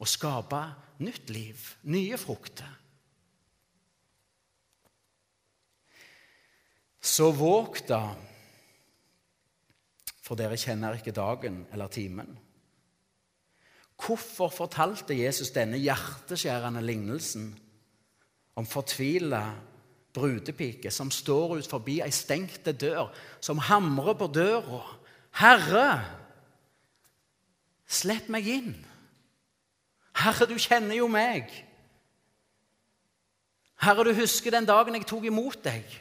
og 0.00 0.08
skape 0.08 0.60
nytt 1.04 1.30
liv, 1.32 1.60
nye 1.92 2.18
frukter. 2.20 2.76
Så 7.00 7.30
våg 7.32 7.80
da, 7.88 8.02
for 10.20 10.38
dere 10.38 10.58
kjenner 10.60 10.98
ikke 10.98 11.16
dagen 11.16 11.62
eller 11.72 11.88
timen. 11.92 12.36
Hvorfor 14.00 14.52
fortalte 14.52 15.16
Jesus 15.16 15.52
denne 15.52 15.80
hjerteskjærende 15.80 16.80
lignelsen 16.84 17.50
om 18.56 18.68
fortvila 18.68 19.42
brudepike 20.16 20.92
som 20.92 21.12
står 21.12 21.58
ut 21.60 21.68
forbi 21.68 21.98
ei 22.04 22.12
stengte 22.14 22.72
dør, 22.72 23.10
som 23.40 23.60
hamrer 23.68 24.16
på 24.16 24.30
døra? 24.32 24.80
'Herre, 25.30 26.04
slipp 27.86 28.28
meg 28.28 28.48
inn.' 28.48 28.89
'Herre, 30.14 30.46
du 30.46 30.58
kjenner 30.58 30.96
jo 30.96 31.08
meg.' 31.08 31.66
'Herre, 33.80 34.04
du 34.04 34.14
husker 34.14 34.50
den 34.50 34.66
dagen 34.68 34.94
jeg 34.94 35.06
tok 35.06 35.24
imot 35.24 35.64
deg.' 35.64 35.98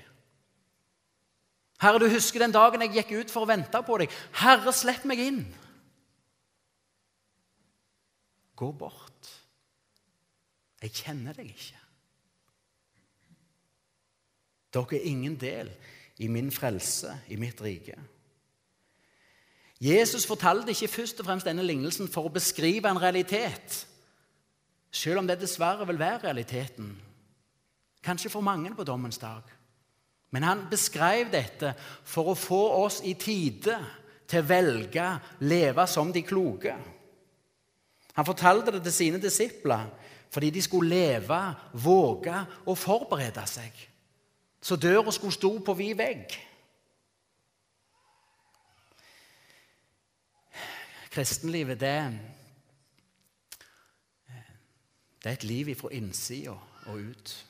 'Herre, 1.79 1.99
du 1.99 2.09
husker 2.09 2.39
den 2.39 2.53
dagen 2.53 2.81
jeg 2.81 2.93
gikk 2.93 3.11
ut 3.19 3.31
for 3.31 3.45
å 3.45 3.51
vente 3.51 3.83
på 3.83 3.97
deg.' 3.97 4.15
'Herre, 4.33 4.73
slipp 4.73 5.05
meg 5.05 5.19
inn.' 5.19 5.45
Gå 8.59 8.71
bort. 8.75 9.29
Jeg 10.81 10.91
kjenner 10.91 11.35
deg 11.35 11.53
ikke. 11.53 11.77
Dere 14.73 14.99
er 14.99 15.07
ingen 15.07 15.35
del 15.39 15.71
i 16.19 16.27
min 16.27 16.51
frelse, 16.51 17.13
i 17.31 17.35
mitt 17.39 17.61
rike. 17.63 17.95
Jesus 19.79 20.25
fortalte 20.27 20.71
ikke 20.71 20.91
først 20.91 21.19
og 21.19 21.25
fremst 21.25 21.47
denne 21.47 21.63
lignelsen 21.63 22.11
for 22.11 22.27
å 22.27 22.33
beskrive 22.35 22.91
en 22.91 22.99
realitet, 22.99 23.85
selv 24.91 25.21
om 25.21 25.27
det 25.27 25.39
dessverre 25.41 25.87
vil 25.87 25.99
være 25.99 26.23
realiteten, 26.27 26.91
kanskje 28.03 28.31
for 28.33 28.41
mange 28.45 28.73
på 28.75 28.83
dommens 28.83 29.17
dag. 29.17 29.43
Men 30.31 30.45
han 30.45 30.67
beskrev 30.69 31.31
dette 31.33 31.73
for 32.05 32.31
å 32.31 32.37
få 32.37 32.61
oss 32.83 33.01
i 33.05 33.15
tide 33.17 33.77
til 34.29 34.43
å 34.43 34.49
velge 34.49 35.05
leve 35.41 35.85
som 35.89 36.13
de 36.13 36.21
kloke. 36.25 36.75
Han 38.13 38.27
fortalte 38.27 38.75
det 38.75 38.83
til 38.85 38.95
sine 38.95 39.21
disipler 39.21 39.89
fordi 40.29 40.51
de 40.53 40.61
skulle 40.61 40.93
leve, 40.93 41.37
våge 41.73 42.35
og 42.69 42.77
forberede 42.77 43.45
seg. 43.49 43.73
Så 44.61 44.75
døra 44.77 45.09
skulle 45.11 45.33
stå 45.33 45.49
på 45.65 45.73
vid 45.73 45.95
vegg. 45.97 46.35
Kristenlivet, 51.09 51.79
det, 51.81 51.95
det 55.19 55.29
er 55.29 55.37
et 55.37 55.43
liv 55.43 55.75
fra 55.75 55.91
innsida 55.91 56.55
og 56.87 56.95
ut. 56.95 57.45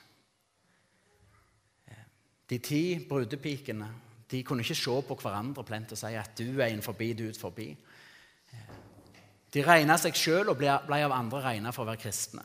De 2.49 2.57
ti 2.57 2.83
brudepikene 3.09 3.89
de 4.29 4.43
kunne 4.43 4.61
ikke 4.61 4.77
se 4.77 5.01
på 5.07 5.17
hverandre 5.17 5.63
plent 5.65 5.91
og 5.93 5.97
si 5.97 6.13
at 6.17 6.37
du 6.37 6.59
er 6.61 6.69
innenfor, 6.69 6.93
du 6.93 7.23
er 7.25 7.29
ut 7.29 7.39
forbi. 7.39 7.69
De 9.53 9.65
regna 9.65 9.97
seg 9.97 10.17
sjøl 10.17 10.51
og 10.51 10.59
ble, 10.59 10.69
av 10.69 11.15
andre 11.15 11.41
regna 11.41 11.73
for 11.73 11.83
å 11.83 11.89
være 11.89 12.01
kristne. 12.03 12.43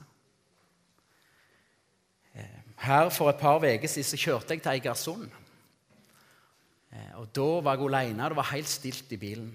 Her 2.84 3.10
For 3.12 3.30
et 3.30 3.40
par 3.40 3.62
uker 3.62 3.88
siden 3.88 4.20
kjørte 4.20 4.56
jeg 4.56 4.62
til 4.62 4.72
Eigersund. 4.72 5.28
Og 7.20 7.28
Da 7.34 7.46
var 7.60 7.76
jeg 7.76 7.86
alene. 7.86 8.28
Det 8.28 8.36
var 8.36 8.50
helt 8.52 8.68
stilt 8.68 9.12
i 9.12 9.16
bilen. 9.16 9.52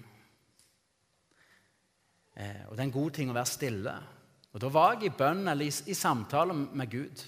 Og 2.36 2.70
Det 2.76 2.78
er 2.78 2.88
en 2.88 2.98
god 2.98 3.10
ting 3.10 3.30
å 3.30 3.36
være 3.36 3.46
stille. 3.46 3.94
Og 4.52 4.60
Da 4.60 4.68
var 4.68 4.96
jeg 4.96 5.10
i 5.10 5.16
bønn 5.16 5.48
eller 5.48 5.68
i, 5.68 5.72
i 5.90 5.94
samtale 5.94 6.54
med 6.54 6.90
Gud. 6.90 7.22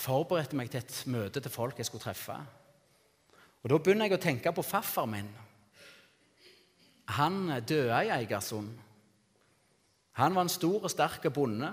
Forberedte 0.00 0.56
meg 0.56 0.70
til 0.72 0.80
et 0.82 0.98
møte 1.12 1.40
til 1.40 1.52
folk 1.52 1.78
jeg 1.78 1.88
skulle 1.88 2.04
treffe. 2.04 2.36
Og 3.62 3.70
Da 3.70 3.78
begynner 3.78 4.08
jeg 4.08 4.18
å 4.18 4.22
tenke 4.22 4.52
på 4.52 4.64
farfar 4.66 5.08
min. 5.10 5.28
Han 7.12 7.44
døde 7.60 8.00
i 8.06 8.12
Eigersund. 8.14 8.72
Han 10.20 10.34
var 10.34 10.46
en 10.46 10.52
stor 10.52 10.84
og 10.84 10.92
sterk 10.92 11.28
bonde. 11.34 11.70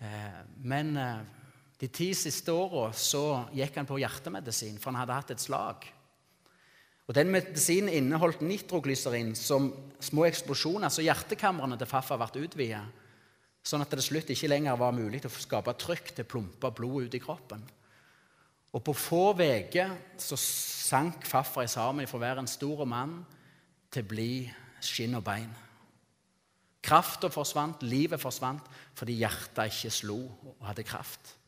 Eh, 0.00 0.40
men 0.64 0.96
eh, 0.96 1.22
de 1.80 1.88
ti 1.92 2.10
siste 2.16 2.52
åra 2.52 2.90
gikk 3.56 3.76
han 3.76 3.88
på 3.88 3.98
hjertemedisin, 4.00 4.78
for 4.80 4.92
han 4.92 5.00
hadde 5.02 5.16
hatt 5.16 5.34
et 5.34 5.42
slag. 5.42 5.84
Og 7.10 7.14
Den 7.14 7.32
medisinen 7.34 7.90
inneholdt 7.90 8.44
nitroglyserin 8.46 9.32
som 9.34 9.72
små 9.98 10.28
eksplosjoner, 10.28 10.92
så 10.94 11.02
hjertekamrene 11.02 11.74
til 11.80 11.88
Faffa 11.90 12.14
ble 12.20 12.44
utvidet. 12.46 12.84
Sånn 13.66 13.82
at 13.82 13.90
det 13.90 13.98
til 13.98 14.06
slutt 14.12 14.30
ikke 14.30 14.50
lenger 14.52 14.78
var 14.78 14.94
mulig 14.94 15.24
å 15.26 15.32
skape 15.34 15.74
trykk 15.74 16.12
til 16.14 16.24
å 16.24 16.30
plumpe 16.30 16.70
blod 16.70 17.08
ut 17.08 17.16
i 17.18 17.20
kroppen. 17.20 17.64
Og 18.70 18.84
På 18.86 18.94
få 18.94 19.24
uker 19.34 19.96
sank 20.22 21.26
Faffa 21.26 21.66
sammen 21.66 22.06
fra 22.06 22.20
å 22.20 22.22
være 22.22 22.44
en 22.44 22.50
stor 22.54 22.86
mann 22.86 23.18
til 23.90 24.06
å 24.06 24.10
bli 24.14 24.30
skinn 24.78 25.18
og 25.18 25.26
bein. 25.26 25.50
Krafta 26.80 27.28
forsvant, 27.28 27.82
livet 27.82 28.22
forsvant, 28.22 28.62
fordi 28.94 29.18
hjertet 29.18 29.74
ikke 29.74 29.90
slo 29.90 30.20
og 30.30 30.62
hadde 30.70 30.86
kraft. 30.86 31.39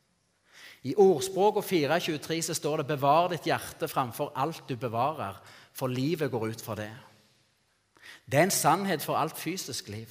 I 0.83 0.95
ordspråket 0.99 1.65
4.23 1.65 2.41
så 2.43 2.55
står 2.55 2.77
det 2.77 2.87
'Bevar 2.87 3.29
ditt 3.29 3.47
hjerte 3.47 3.89
framfor 3.89 4.33
alt 4.35 4.63
du 4.69 4.77
bevarer', 4.77 5.41
for 5.73 5.87
livet 5.87 6.31
går 6.31 6.47
ut 6.47 6.61
for 6.61 6.75
det. 6.75 6.91
Det 8.27 8.39
er 8.39 8.43
en 8.43 8.51
sannhet 8.51 9.03
for 9.03 9.17
alt 9.17 9.39
fysisk 9.39 9.89
liv. 9.89 10.09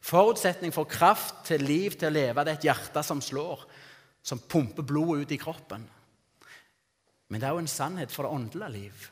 Forutsetning 0.00 0.74
for 0.74 0.84
kraft 0.84 1.34
til 1.44 1.62
liv 1.62 1.90
til 1.90 2.08
å 2.08 2.14
leve 2.14 2.44
det 2.44 2.52
er 2.52 2.58
et 2.58 2.64
hjerte 2.64 3.02
som 3.02 3.20
slår, 3.20 3.64
som 4.22 4.38
pumper 4.38 4.82
blodet 4.82 5.22
ut 5.22 5.32
i 5.32 5.36
kroppen. 5.36 5.88
Men 7.28 7.40
det 7.40 7.48
er 7.48 7.54
òg 7.54 7.58
en 7.58 7.70
sannhet 7.70 8.12
for 8.12 8.22
det 8.22 8.32
åndelige 8.32 8.72
liv. 8.72 9.10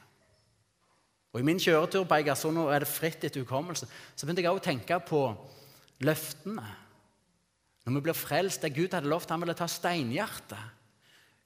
Og 1.33 1.41
I 1.41 1.45
min 1.45 1.61
kjøretur 1.61 2.05
på 2.05 2.15
Eigersund, 2.15 2.57
nå 2.57 2.69
er 2.73 2.79
det 2.79 2.89
fritt 2.89 3.25
etter 3.25 3.41
hukommelse, 3.41 3.87
så 4.17 4.27
begynte 4.27 4.43
jeg 4.43 4.51
òg 4.51 4.61
å 4.63 4.65
tenke 4.65 5.01
på 5.01 5.21
løftene. 6.01 6.65
Når 7.85 7.95
vi 7.95 8.01
blir 8.01 8.17
frelst, 8.17 8.63
det 8.63 8.75
Gud 8.75 8.95
hadde 8.95 9.09
lovt, 9.09 9.31
han 9.31 9.41
ville 9.41 9.55
ta 9.55 9.69
steinhjertet 9.69 10.76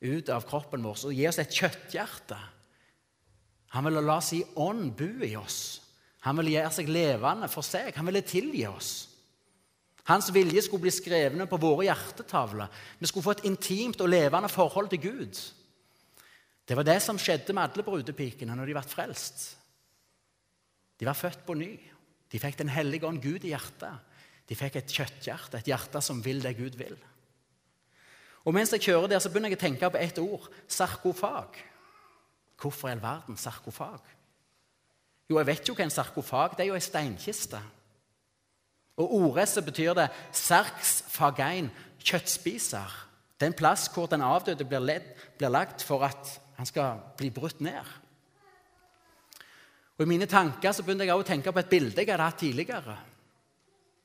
ut 0.00 0.32
av 0.32 0.46
kroppen 0.48 0.84
vår 0.84 1.04
og 1.10 1.14
gi 1.14 1.26
oss 1.28 1.40
et 1.42 1.52
kjøtthjerte. 1.54 2.38
Han 3.76 3.86
ville 3.86 4.02
la 4.02 4.18
sin 4.24 4.56
ånd 4.58 4.90
bo 4.98 5.10
i 5.26 5.34
oss. 5.38 5.60
Han 6.26 6.40
ville 6.40 6.56
gjøre 6.56 6.72
seg 6.74 6.90
levende 6.90 7.48
for 7.52 7.64
seg. 7.64 7.94
Han 7.96 8.08
ville 8.08 8.24
tilgi 8.26 8.66
oss. 8.68 8.90
Hans 10.10 10.30
vilje 10.34 10.64
skulle 10.64 10.88
bli 10.88 10.92
skrevne 10.92 11.46
på 11.46 11.60
våre 11.60 11.86
hjertetavler. 11.86 12.70
Vi 12.98 13.08
skulle 13.08 13.26
få 13.28 13.36
et 13.36 13.46
intimt 13.48 14.00
og 14.02 14.10
levende 14.10 14.50
forhold 14.50 14.90
til 14.90 15.02
Gud. 15.04 15.40
Det 16.66 16.76
var 16.78 16.86
det 16.86 16.98
som 17.04 17.18
skjedde 17.18 17.54
med 17.54 17.68
alle 17.68 17.84
brudepikene 17.86 18.56
når 18.56 18.70
de 18.70 18.76
ble 18.76 18.84
frelst. 18.90 19.44
De 20.98 21.08
var 21.08 21.18
født 21.18 21.44
på 21.46 21.56
ny. 21.58 21.72
De 22.30 22.38
fikk 22.38 22.58
Den 22.58 22.70
hellige 22.70 23.06
ånd 23.06 23.22
Gud 23.22 23.44
i 23.44 23.54
hjertet. 23.54 24.06
De 24.50 24.58
fikk 24.58 24.80
et 24.80 24.92
kjøtthjerte, 24.92 25.58
et 25.58 25.70
hjerte 25.70 26.02
som 26.02 26.20
vil 26.24 26.42
det 26.42 26.56
Gud 26.58 26.76
vil. 26.78 26.96
Og 28.44 28.54
Mens 28.54 28.72
jeg 28.72 28.80
kjører 28.80 29.10
der, 29.12 29.18
så 29.18 29.28
begynner 29.28 29.52
jeg 29.52 29.58
å 29.58 29.64
tenke 29.66 29.90
på 29.90 30.00
ett 30.00 30.18
ord 30.18 30.48
sarkofag. 30.68 31.58
Hvorfor 32.60 32.88
i 32.88 32.94
all 32.94 33.02
verden 33.02 33.36
sarkofag? 33.36 34.00
Jo, 35.30 35.38
jeg 35.38 35.46
vet 35.46 35.68
jo 35.68 35.74
hva 35.76 35.84
en 35.86 35.92
sarkofag 35.94 36.56
Det 36.56 36.64
er 36.64 36.72
jo 36.72 36.78
ei 36.78 36.84
steinkiste. 36.84 37.60
Og 39.00 39.14
ordet 39.14 39.48
så 39.48 39.62
betyr 39.62 39.94
det 39.94 40.10
'sarks 40.32 41.04
fagein', 41.08 41.70
kjøttspiser. 42.04 43.06
Det 43.38 43.46
er 43.46 43.50
en 43.50 43.56
plass 43.56 43.88
hvor 43.88 44.06
den 44.06 44.22
avdøde 44.22 44.64
blir, 44.64 44.78
ledd, 44.78 45.06
blir 45.38 45.48
lagt 45.48 45.82
for 45.82 46.04
at 46.04 46.40
han 46.56 46.66
skal 46.66 46.98
bli 47.16 47.30
brutt 47.30 47.60
ned. 47.60 47.84
Og 49.98 50.06
I 50.06 50.08
mine 50.08 50.26
tanker 50.26 50.72
så 50.72 50.82
begynte 50.82 51.04
jeg 51.04 51.14
også 51.14 51.24
å 51.24 51.32
tenke 51.32 51.52
på 51.52 51.58
et 51.58 51.68
bilde 51.68 52.00
jeg 52.00 52.10
hadde 52.10 52.22
hatt 52.22 52.38
tidligere. 52.38 52.96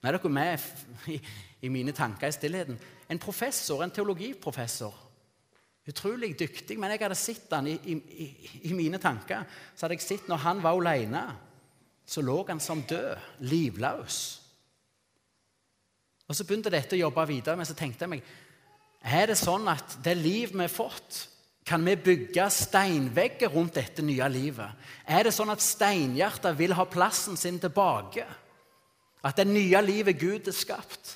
Nå 0.01 0.09
er 0.09 0.17
dere 0.17 0.29
med 0.29 0.59
i, 1.15 1.19
i 1.61 1.69
mine 1.69 1.91
tanker 1.91 2.27
i 2.27 2.31
stillheten. 2.31 2.79
En 3.09 3.19
professor, 3.21 3.83
en 3.83 3.93
teologiprofessor. 3.93 5.01
Utrolig 5.85 6.31
dyktig, 6.39 6.79
men 6.81 6.89
jeg 6.95 7.03
hadde 7.03 7.17
sett 7.19 7.51
han 7.53 7.67
i, 7.69 7.75
i, 7.93 8.29
i, 8.63 8.71
mine 8.73 8.97
tanker. 9.01 9.45
Så 9.75 9.85
hadde 9.85 9.99
jeg 9.99 10.05
sett 10.05 10.31
når 10.31 10.41
han 10.41 10.63
var 10.63 10.79
alene, 10.79 11.21
så 12.05 12.23
lå 12.25 12.39
han 12.47 12.61
som 12.61 12.81
død, 12.89 13.29
livløs. 13.45 14.17
Og 16.25 16.33
Så 16.33 16.45
begynte 16.45 16.73
dette 16.73 16.97
å 16.97 17.03
jobbe 17.03 17.27
videre, 17.29 17.57
men 17.57 17.69
så 17.69 17.77
tenkte 17.77 18.05
jeg 18.05 18.15
meg 18.15 18.33
Er 19.05 19.29
det 19.29 19.37
sånn 19.37 19.67
at 19.69 19.99
det 20.03 20.15
liv 20.17 20.55
vi 20.55 20.63
har 20.63 20.73
fått, 20.73 21.27
kan 21.65 21.85
vi 21.85 21.95
bygge 21.97 22.45
steinvegger 22.53 23.53
rundt 23.53 23.77
dette 23.77 24.01
nye 24.05 24.25
livet? 24.29 24.89
Er 25.05 25.25
det 25.25 25.33
sånn 25.33 25.53
at 25.53 25.61
steinhjertet 25.61 26.57
vil 26.57 26.73
ha 26.77 26.85
plassen 26.89 27.37
sin 27.37 27.57
tilbake? 27.61 28.25
At 29.25 29.37
det 29.37 29.47
nye 29.49 29.81
livet 29.81 30.17
Gud 30.21 30.49
har 30.49 30.53
skapt, 30.53 31.15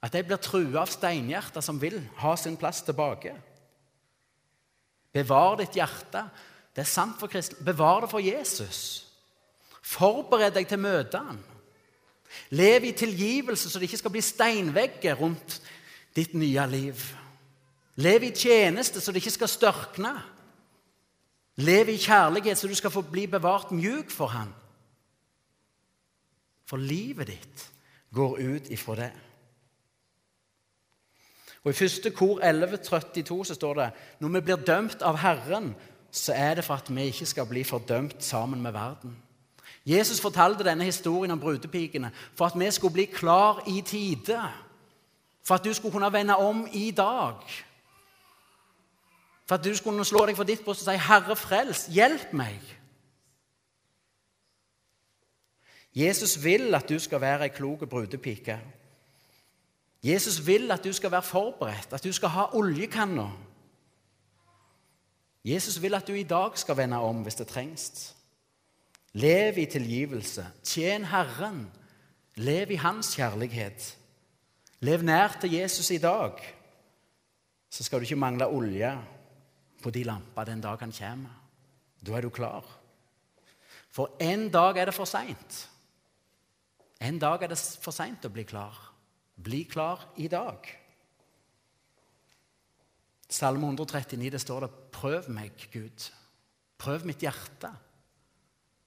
at 0.00 0.12
de 0.12 0.22
blir 0.24 0.40
trua 0.40 0.82
av 0.82 0.90
steinhjerter 0.90 1.64
som 1.64 1.80
vil 1.80 1.98
ha 2.22 2.32
sin 2.36 2.56
plass 2.56 2.80
tilbake. 2.86 3.34
Bevar 5.12 5.58
ditt 5.60 5.76
hjerte. 5.76 6.24
Det 6.72 6.84
er 6.84 6.88
sant 6.88 7.18
for 7.20 7.28
kristne. 7.28 7.64
Bevar 7.66 8.04
det 8.04 8.10
for 8.12 8.22
Jesus. 8.24 8.80
Forbered 9.82 10.54
deg 10.56 10.68
til 10.70 10.80
møtene. 10.80 11.38
Lev 12.54 12.84
i 12.86 12.92
tilgivelse, 12.94 13.70
så 13.70 13.78
det 13.78 13.88
ikke 13.88 13.98
skal 14.04 14.12
bli 14.14 14.22
steinvegger 14.22 15.16
rundt 15.18 15.56
ditt 16.14 16.36
nye 16.38 16.66
liv. 16.70 17.00
Lev 17.98 18.22
i 18.22 18.30
tjeneste, 18.30 19.00
så 19.00 19.10
det 19.10 19.18
ikke 19.18 19.34
skal 19.34 19.50
størkne. 19.50 20.12
Lev 21.60 21.90
i 21.90 21.98
kjærlighet, 21.98 22.58
så 22.58 22.70
du 22.70 22.74
skal 22.78 22.94
få 22.94 23.02
bli 23.02 23.26
bevart 23.26 23.74
mjuk 23.74 24.14
for 24.14 24.30
ham. 24.30 24.54
For 26.70 26.78
livet 26.78 27.32
ditt 27.34 27.66
går 28.14 28.38
ut 28.38 28.70
ifra 28.70 28.94
det. 29.02 29.10
Og 31.64 31.70
I 31.70 31.76
første 31.76 32.10
kor 32.10 32.40
1132 32.40 33.44
så 33.46 33.54
står 33.54 33.74
det 33.74 33.90
når 34.20 34.28
vi 34.28 34.40
blir 34.40 34.56
dømt 34.56 35.02
av 35.02 35.18
Herren, 35.20 35.74
så 36.10 36.32
er 36.32 36.54
det 36.54 36.64
for 36.64 36.74
at 36.74 36.88
vi 36.94 37.02
ikke 37.10 37.26
skal 37.26 37.46
bli 37.46 37.64
fordømt 37.64 38.24
sammen 38.24 38.62
med 38.62 38.72
verden. 38.72 39.16
Jesus 39.86 40.20
fortalte 40.20 40.64
denne 40.64 40.84
historien 40.84 41.30
om 41.30 41.40
brudepikene 41.40 42.10
for 42.34 42.46
at 42.46 42.58
vi 42.58 42.70
skulle 42.70 42.92
bli 42.92 43.04
klar 43.04 43.62
i 43.68 43.80
tide. 43.80 44.40
For 45.44 45.54
at 45.54 45.64
du 45.64 45.72
skulle 45.74 45.92
kunne 45.92 46.12
vende 46.12 46.36
om 46.36 46.66
i 46.72 46.90
dag. 46.90 47.34
For 49.48 49.54
at 49.54 49.64
du 49.64 49.74
skulle 49.76 50.04
slå 50.04 50.26
deg 50.26 50.36
for 50.36 50.46
ditt 50.46 50.64
bryst 50.64 50.86
og 50.86 50.92
si, 50.92 50.98
'Herre, 50.98 51.36
frels, 51.36 51.86
hjelp 51.86 52.32
meg'. 52.32 52.76
Jesus 55.94 56.44
vil 56.44 56.74
at 56.74 56.88
du 56.88 56.98
skal 56.98 57.20
være 57.20 57.42
ei 57.42 57.48
klok 57.48 57.88
brudepike. 57.88 58.60
Jesus 60.02 60.46
vil 60.46 60.70
at 60.70 60.84
du 60.84 60.92
skal 60.92 61.10
være 61.10 61.22
forberedt, 61.22 61.92
at 61.92 62.04
du 62.04 62.12
skal 62.12 62.28
ha 62.28 62.44
oljekanna. 62.56 63.28
Jesus 65.44 65.82
vil 65.82 65.94
at 65.94 66.08
du 66.08 66.12
i 66.12 66.22
dag 66.22 66.58
skal 66.58 66.76
vende 66.76 66.96
om 66.96 67.22
hvis 67.22 67.34
det 67.34 67.48
trengs. 67.48 68.16
Lev 69.12 69.58
i 69.58 69.66
tilgivelse. 69.66 70.46
Tjen 70.64 71.04
Herren. 71.04 71.70
Lev 72.36 72.70
i 72.70 72.74
Hans 72.80 73.14
kjærlighet. 73.16 73.96
Lev 74.80 75.02
nær 75.02 75.36
til 75.40 75.52
Jesus 75.52 75.90
i 75.90 75.98
dag. 75.98 76.32
Så 77.70 77.84
skal 77.84 77.98
du 77.98 78.02
ikke 78.02 78.16
mangle 78.16 78.46
olje 78.46 78.98
på 79.82 79.90
de 79.90 80.04
lamper 80.04 80.44
den 80.44 80.60
dag 80.60 80.78
han 80.80 80.92
kommer. 80.92 81.30
Da 82.06 82.12
er 82.12 82.20
du 82.20 82.28
klar. 82.28 82.64
For 83.90 84.16
en 84.20 84.48
dag 84.48 84.76
er 84.76 84.84
det 84.84 84.94
for 84.94 85.04
seint. 85.04 85.68
En 87.00 87.18
dag 87.18 87.42
er 87.42 87.52
det 87.52 87.58
for 87.82 87.92
seint 87.92 88.24
å 88.24 88.32
bli 88.32 88.44
klar. 88.44 88.89
Bli 89.44 89.64
klar 89.64 90.02
i 90.16 90.28
dag. 90.28 90.66
Salme 93.30 93.66
139 93.66 94.30
det 94.30 94.40
står 94.40 94.60
det 94.60 94.70
'Prøv 94.92 95.30
meg, 95.30 95.52
Gud. 95.72 96.10
Prøv 96.78 97.06
mitt 97.06 97.22
hjerte. 97.22 97.70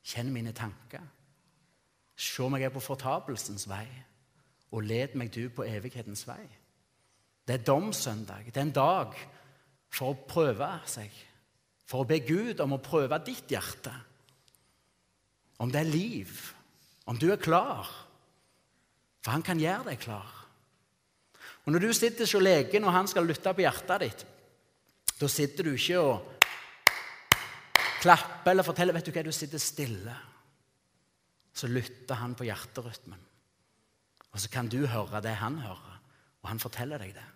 Kjenn 0.03 0.33
mine 0.33 0.51
tanker. 0.51 1.01
Se 2.15 2.49
meg 2.49 2.61
jeg 2.61 2.73
på 2.73 2.79
fortapelsens 2.79 3.69
vei, 3.69 3.87
og 4.71 4.83
led 4.83 5.15
meg 5.15 5.33
du 5.33 5.49
på 5.49 5.63
evighetens 5.63 6.27
vei. 6.27 6.43
Det 7.47 7.59
er 7.59 7.63
domssøndag. 7.63 8.45
Det 8.45 8.57
er 8.57 8.61
en 8.67 8.71
dag 8.71 9.15
for 9.89 10.13
å 10.13 10.27
prøve 10.27 10.69
seg. 10.85 11.11
For 11.85 12.03
å 12.03 12.07
be 12.07 12.19
Gud 12.19 12.59
om 12.59 12.73
å 12.73 12.81
prøve 12.83 13.19
ditt 13.25 13.51
hjerte. 13.51 13.93
Om 15.59 15.71
det 15.71 15.79
er 15.79 15.91
liv. 15.91 16.53
Om 17.05 17.17
du 17.17 17.31
er 17.31 17.41
klar. 17.41 17.89
For 19.23 19.31
han 19.31 19.43
kan 19.43 19.59
gjøre 19.59 19.91
deg 19.91 19.99
klar. 19.99 20.42
Og 21.63 21.71
Når 21.71 21.79
du 21.79 21.93
sitter 21.93 22.25
hos 22.25 22.33
legen, 22.43 22.83
og 22.83 22.93
han 22.93 23.07
skal 23.07 23.25
lytte 23.25 23.53
på 23.53 23.63
hjertet 23.63 24.01
ditt, 24.03 24.25
da 25.19 25.27
sitter 25.31 25.63
du 25.63 25.73
ikke 25.73 25.99
og 25.99 26.33
klapper 28.03 28.51
eller 28.51 28.65
forteller. 28.67 28.95
Vet 28.97 29.07
du 29.07 29.13
hva, 29.15 29.23
du 29.23 29.31
sitter 29.31 29.61
stille. 29.61 30.15
Så 31.53 31.69
lytter 31.69 32.19
han 32.19 32.33
på 32.35 32.47
hjerterytmen. 32.49 33.21
Og 34.33 34.41
så 34.41 34.49
kan 34.49 34.67
du 34.67 34.81
høre 34.89 35.21
det 35.21 35.35
han 35.39 35.59
hører, 35.61 35.99
og 36.41 36.49
han 36.49 36.59
forteller 36.59 36.99
deg 36.99 37.13
det. 37.15 37.27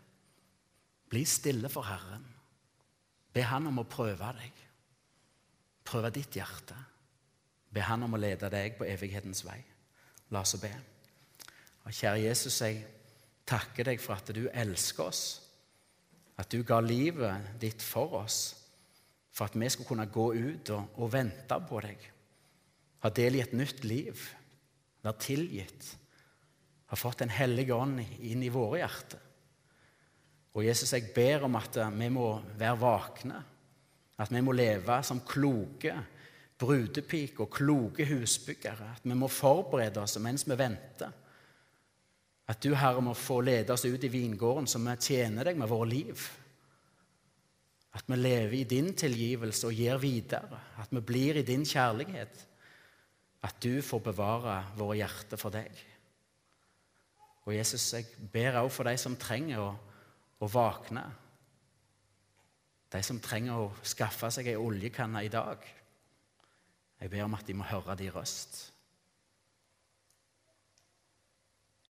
Bli 1.07 1.23
stille 1.25 1.69
for 1.69 1.87
Herren. 1.87 2.25
Be 3.33 3.45
Han 3.45 3.69
om 3.69 3.79
å 3.79 3.87
prøve 3.87 4.31
deg. 4.39 4.61
Prøve 5.87 6.09
ditt 6.11 6.35
hjerte. 6.35 6.75
Be 7.71 7.83
Han 7.85 8.03
om 8.07 8.17
å 8.17 8.19
lede 8.19 8.49
deg 8.51 8.75
på 8.79 8.87
evighetens 8.89 9.43
vei. 9.45 9.59
La 10.33 10.41
oss 10.41 10.57
be. 10.59 10.73
Og 11.85 11.93
kjære 11.93 12.25
Jesus, 12.25 12.57
jeg 12.61 12.81
takker 13.47 13.87
deg 13.91 14.01
for 14.03 14.17
at 14.17 14.31
du 14.35 14.47
elsker 14.51 15.07
oss, 15.07 15.23
at 16.37 16.49
du 16.51 16.61
ga 16.67 16.79
livet 16.83 17.53
ditt 17.61 17.81
for 17.81 18.19
oss, 18.19 18.39
for 19.31 19.47
at 19.47 19.55
vi 19.57 19.69
skulle 19.69 19.91
kunne 19.91 20.09
gå 20.11 20.27
ut 20.33 20.73
og, 20.75 20.97
og 20.97 21.13
vente 21.13 21.59
på 21.69 21.81
deg, 21.85 22.09
ha 23.05 23.13
del 23.13 23.37
i 23.37 23.43
et 23.45 23.55
nytt 23.57 23.85
liv, 23.85 24.27
være 25.05 25.23
tilgitt, 25.23 25.93
ha 26.87 26.95
fått 26.95 27.19
Den 27.19 27.33
hellige 27.35 27.75
ånd 27.75 27.99
inn 27.99 28.43
i 28.43 28.51
våre 28.51 28.79
hjerter. 28.79 29.23
Og 30.55 30.63
Jesus, 30.63 30.93
jeg 30.95 31.11
ber 31.13 31.43
om 31.45 31.57
at 31.59 31.75
vi 31.93 32.07
må 32.09 32.29
være 32.57 32.79
vakne, 32.79 33.41
at 34.17 34.31
vi 34.33 34.41
må 34.41 34.55
leve 34.55 34.95
som 35.05 35.19
kloke 35.27 35.93
brudepiker 36.57 37.45
og 37.45 37.51
kloke 37.53 38.07
husbyggere. 38.09 38.93
At 38.95 39.05
vi 39.05 39.15
må 39.17 39.29
forberede 39.29 40.01
oss 40.01 40.17
mens 40.23 40.47
vi 40.47 40.57
venter. 40.57 41.13
At 42.47 42.63
du, 42.63 42.71
Herre, 42.79 43.03
må 43.03 43.13
få 43.17 43.41
lede 43.43 43.73
oss 43.75 43.83
ut 43.85 44.03
i 44.07 44.11
vingården, 44.11 44.67
så 44.67 44.79
vi 44.79 44.93
tjener 45.03 45.49
deg 45.49 45.57
med 45.59 45.67
våre 45.67 45.89
liv. 45.91 46.27
At 47.97 48.07
vi 48.07 48.15
lever 48.19 48.55
i 48.59 48.67
din 48.69 48.93
tilgivelse 48.95 49.67
og 49.67 49.75
gir 49.75 49.99
videre. 49.99 50.61
At 50.79 50.93
vi 50.93 51.01
blir 51.03 51.39
i 51.39 51.45
din 51.47 51.65
kjærlighet. 51.65 52.43
At 53.43 53.59
du 53.63 53.81
får 53.81 54.03
bevare 54.05 54.61
våre 54.77 54.99
hjerter 55.01 55.39
for 55.39 55.53
deg. 55.53 55.71
Og 57.47 57.55
Jesus, 57.55 57.93
jeg 57.93 58.07
ber 58.31 58.59
også 58.59 58.75
for 58.75 58.89
de 58.89 58.95
som 58.99 59.15
trenger 59.19 59.63
å, 59.63 59.69
å 60.39 60.49
våkne. 60.51 61.03
De 62.91 63.03
som 63.03 63.19
trenger 63.23 63.59
å 63.59 63.69
skaffe 63.87 64.29
seg 64.31 64.51
ei 64.51 64.59
oljekanne 64.59 65.23
i 65.23 65.31
dag. 65.31 65.63
Jeg 67.01 67.11
ber 67.11 67.27
om 67.27 67.35
at 67.37 67.47
de 67.47 67.55
må 67.55 67.67
høre 67.67 67.95
din 67.99 68.11
røst. 68.15 68.59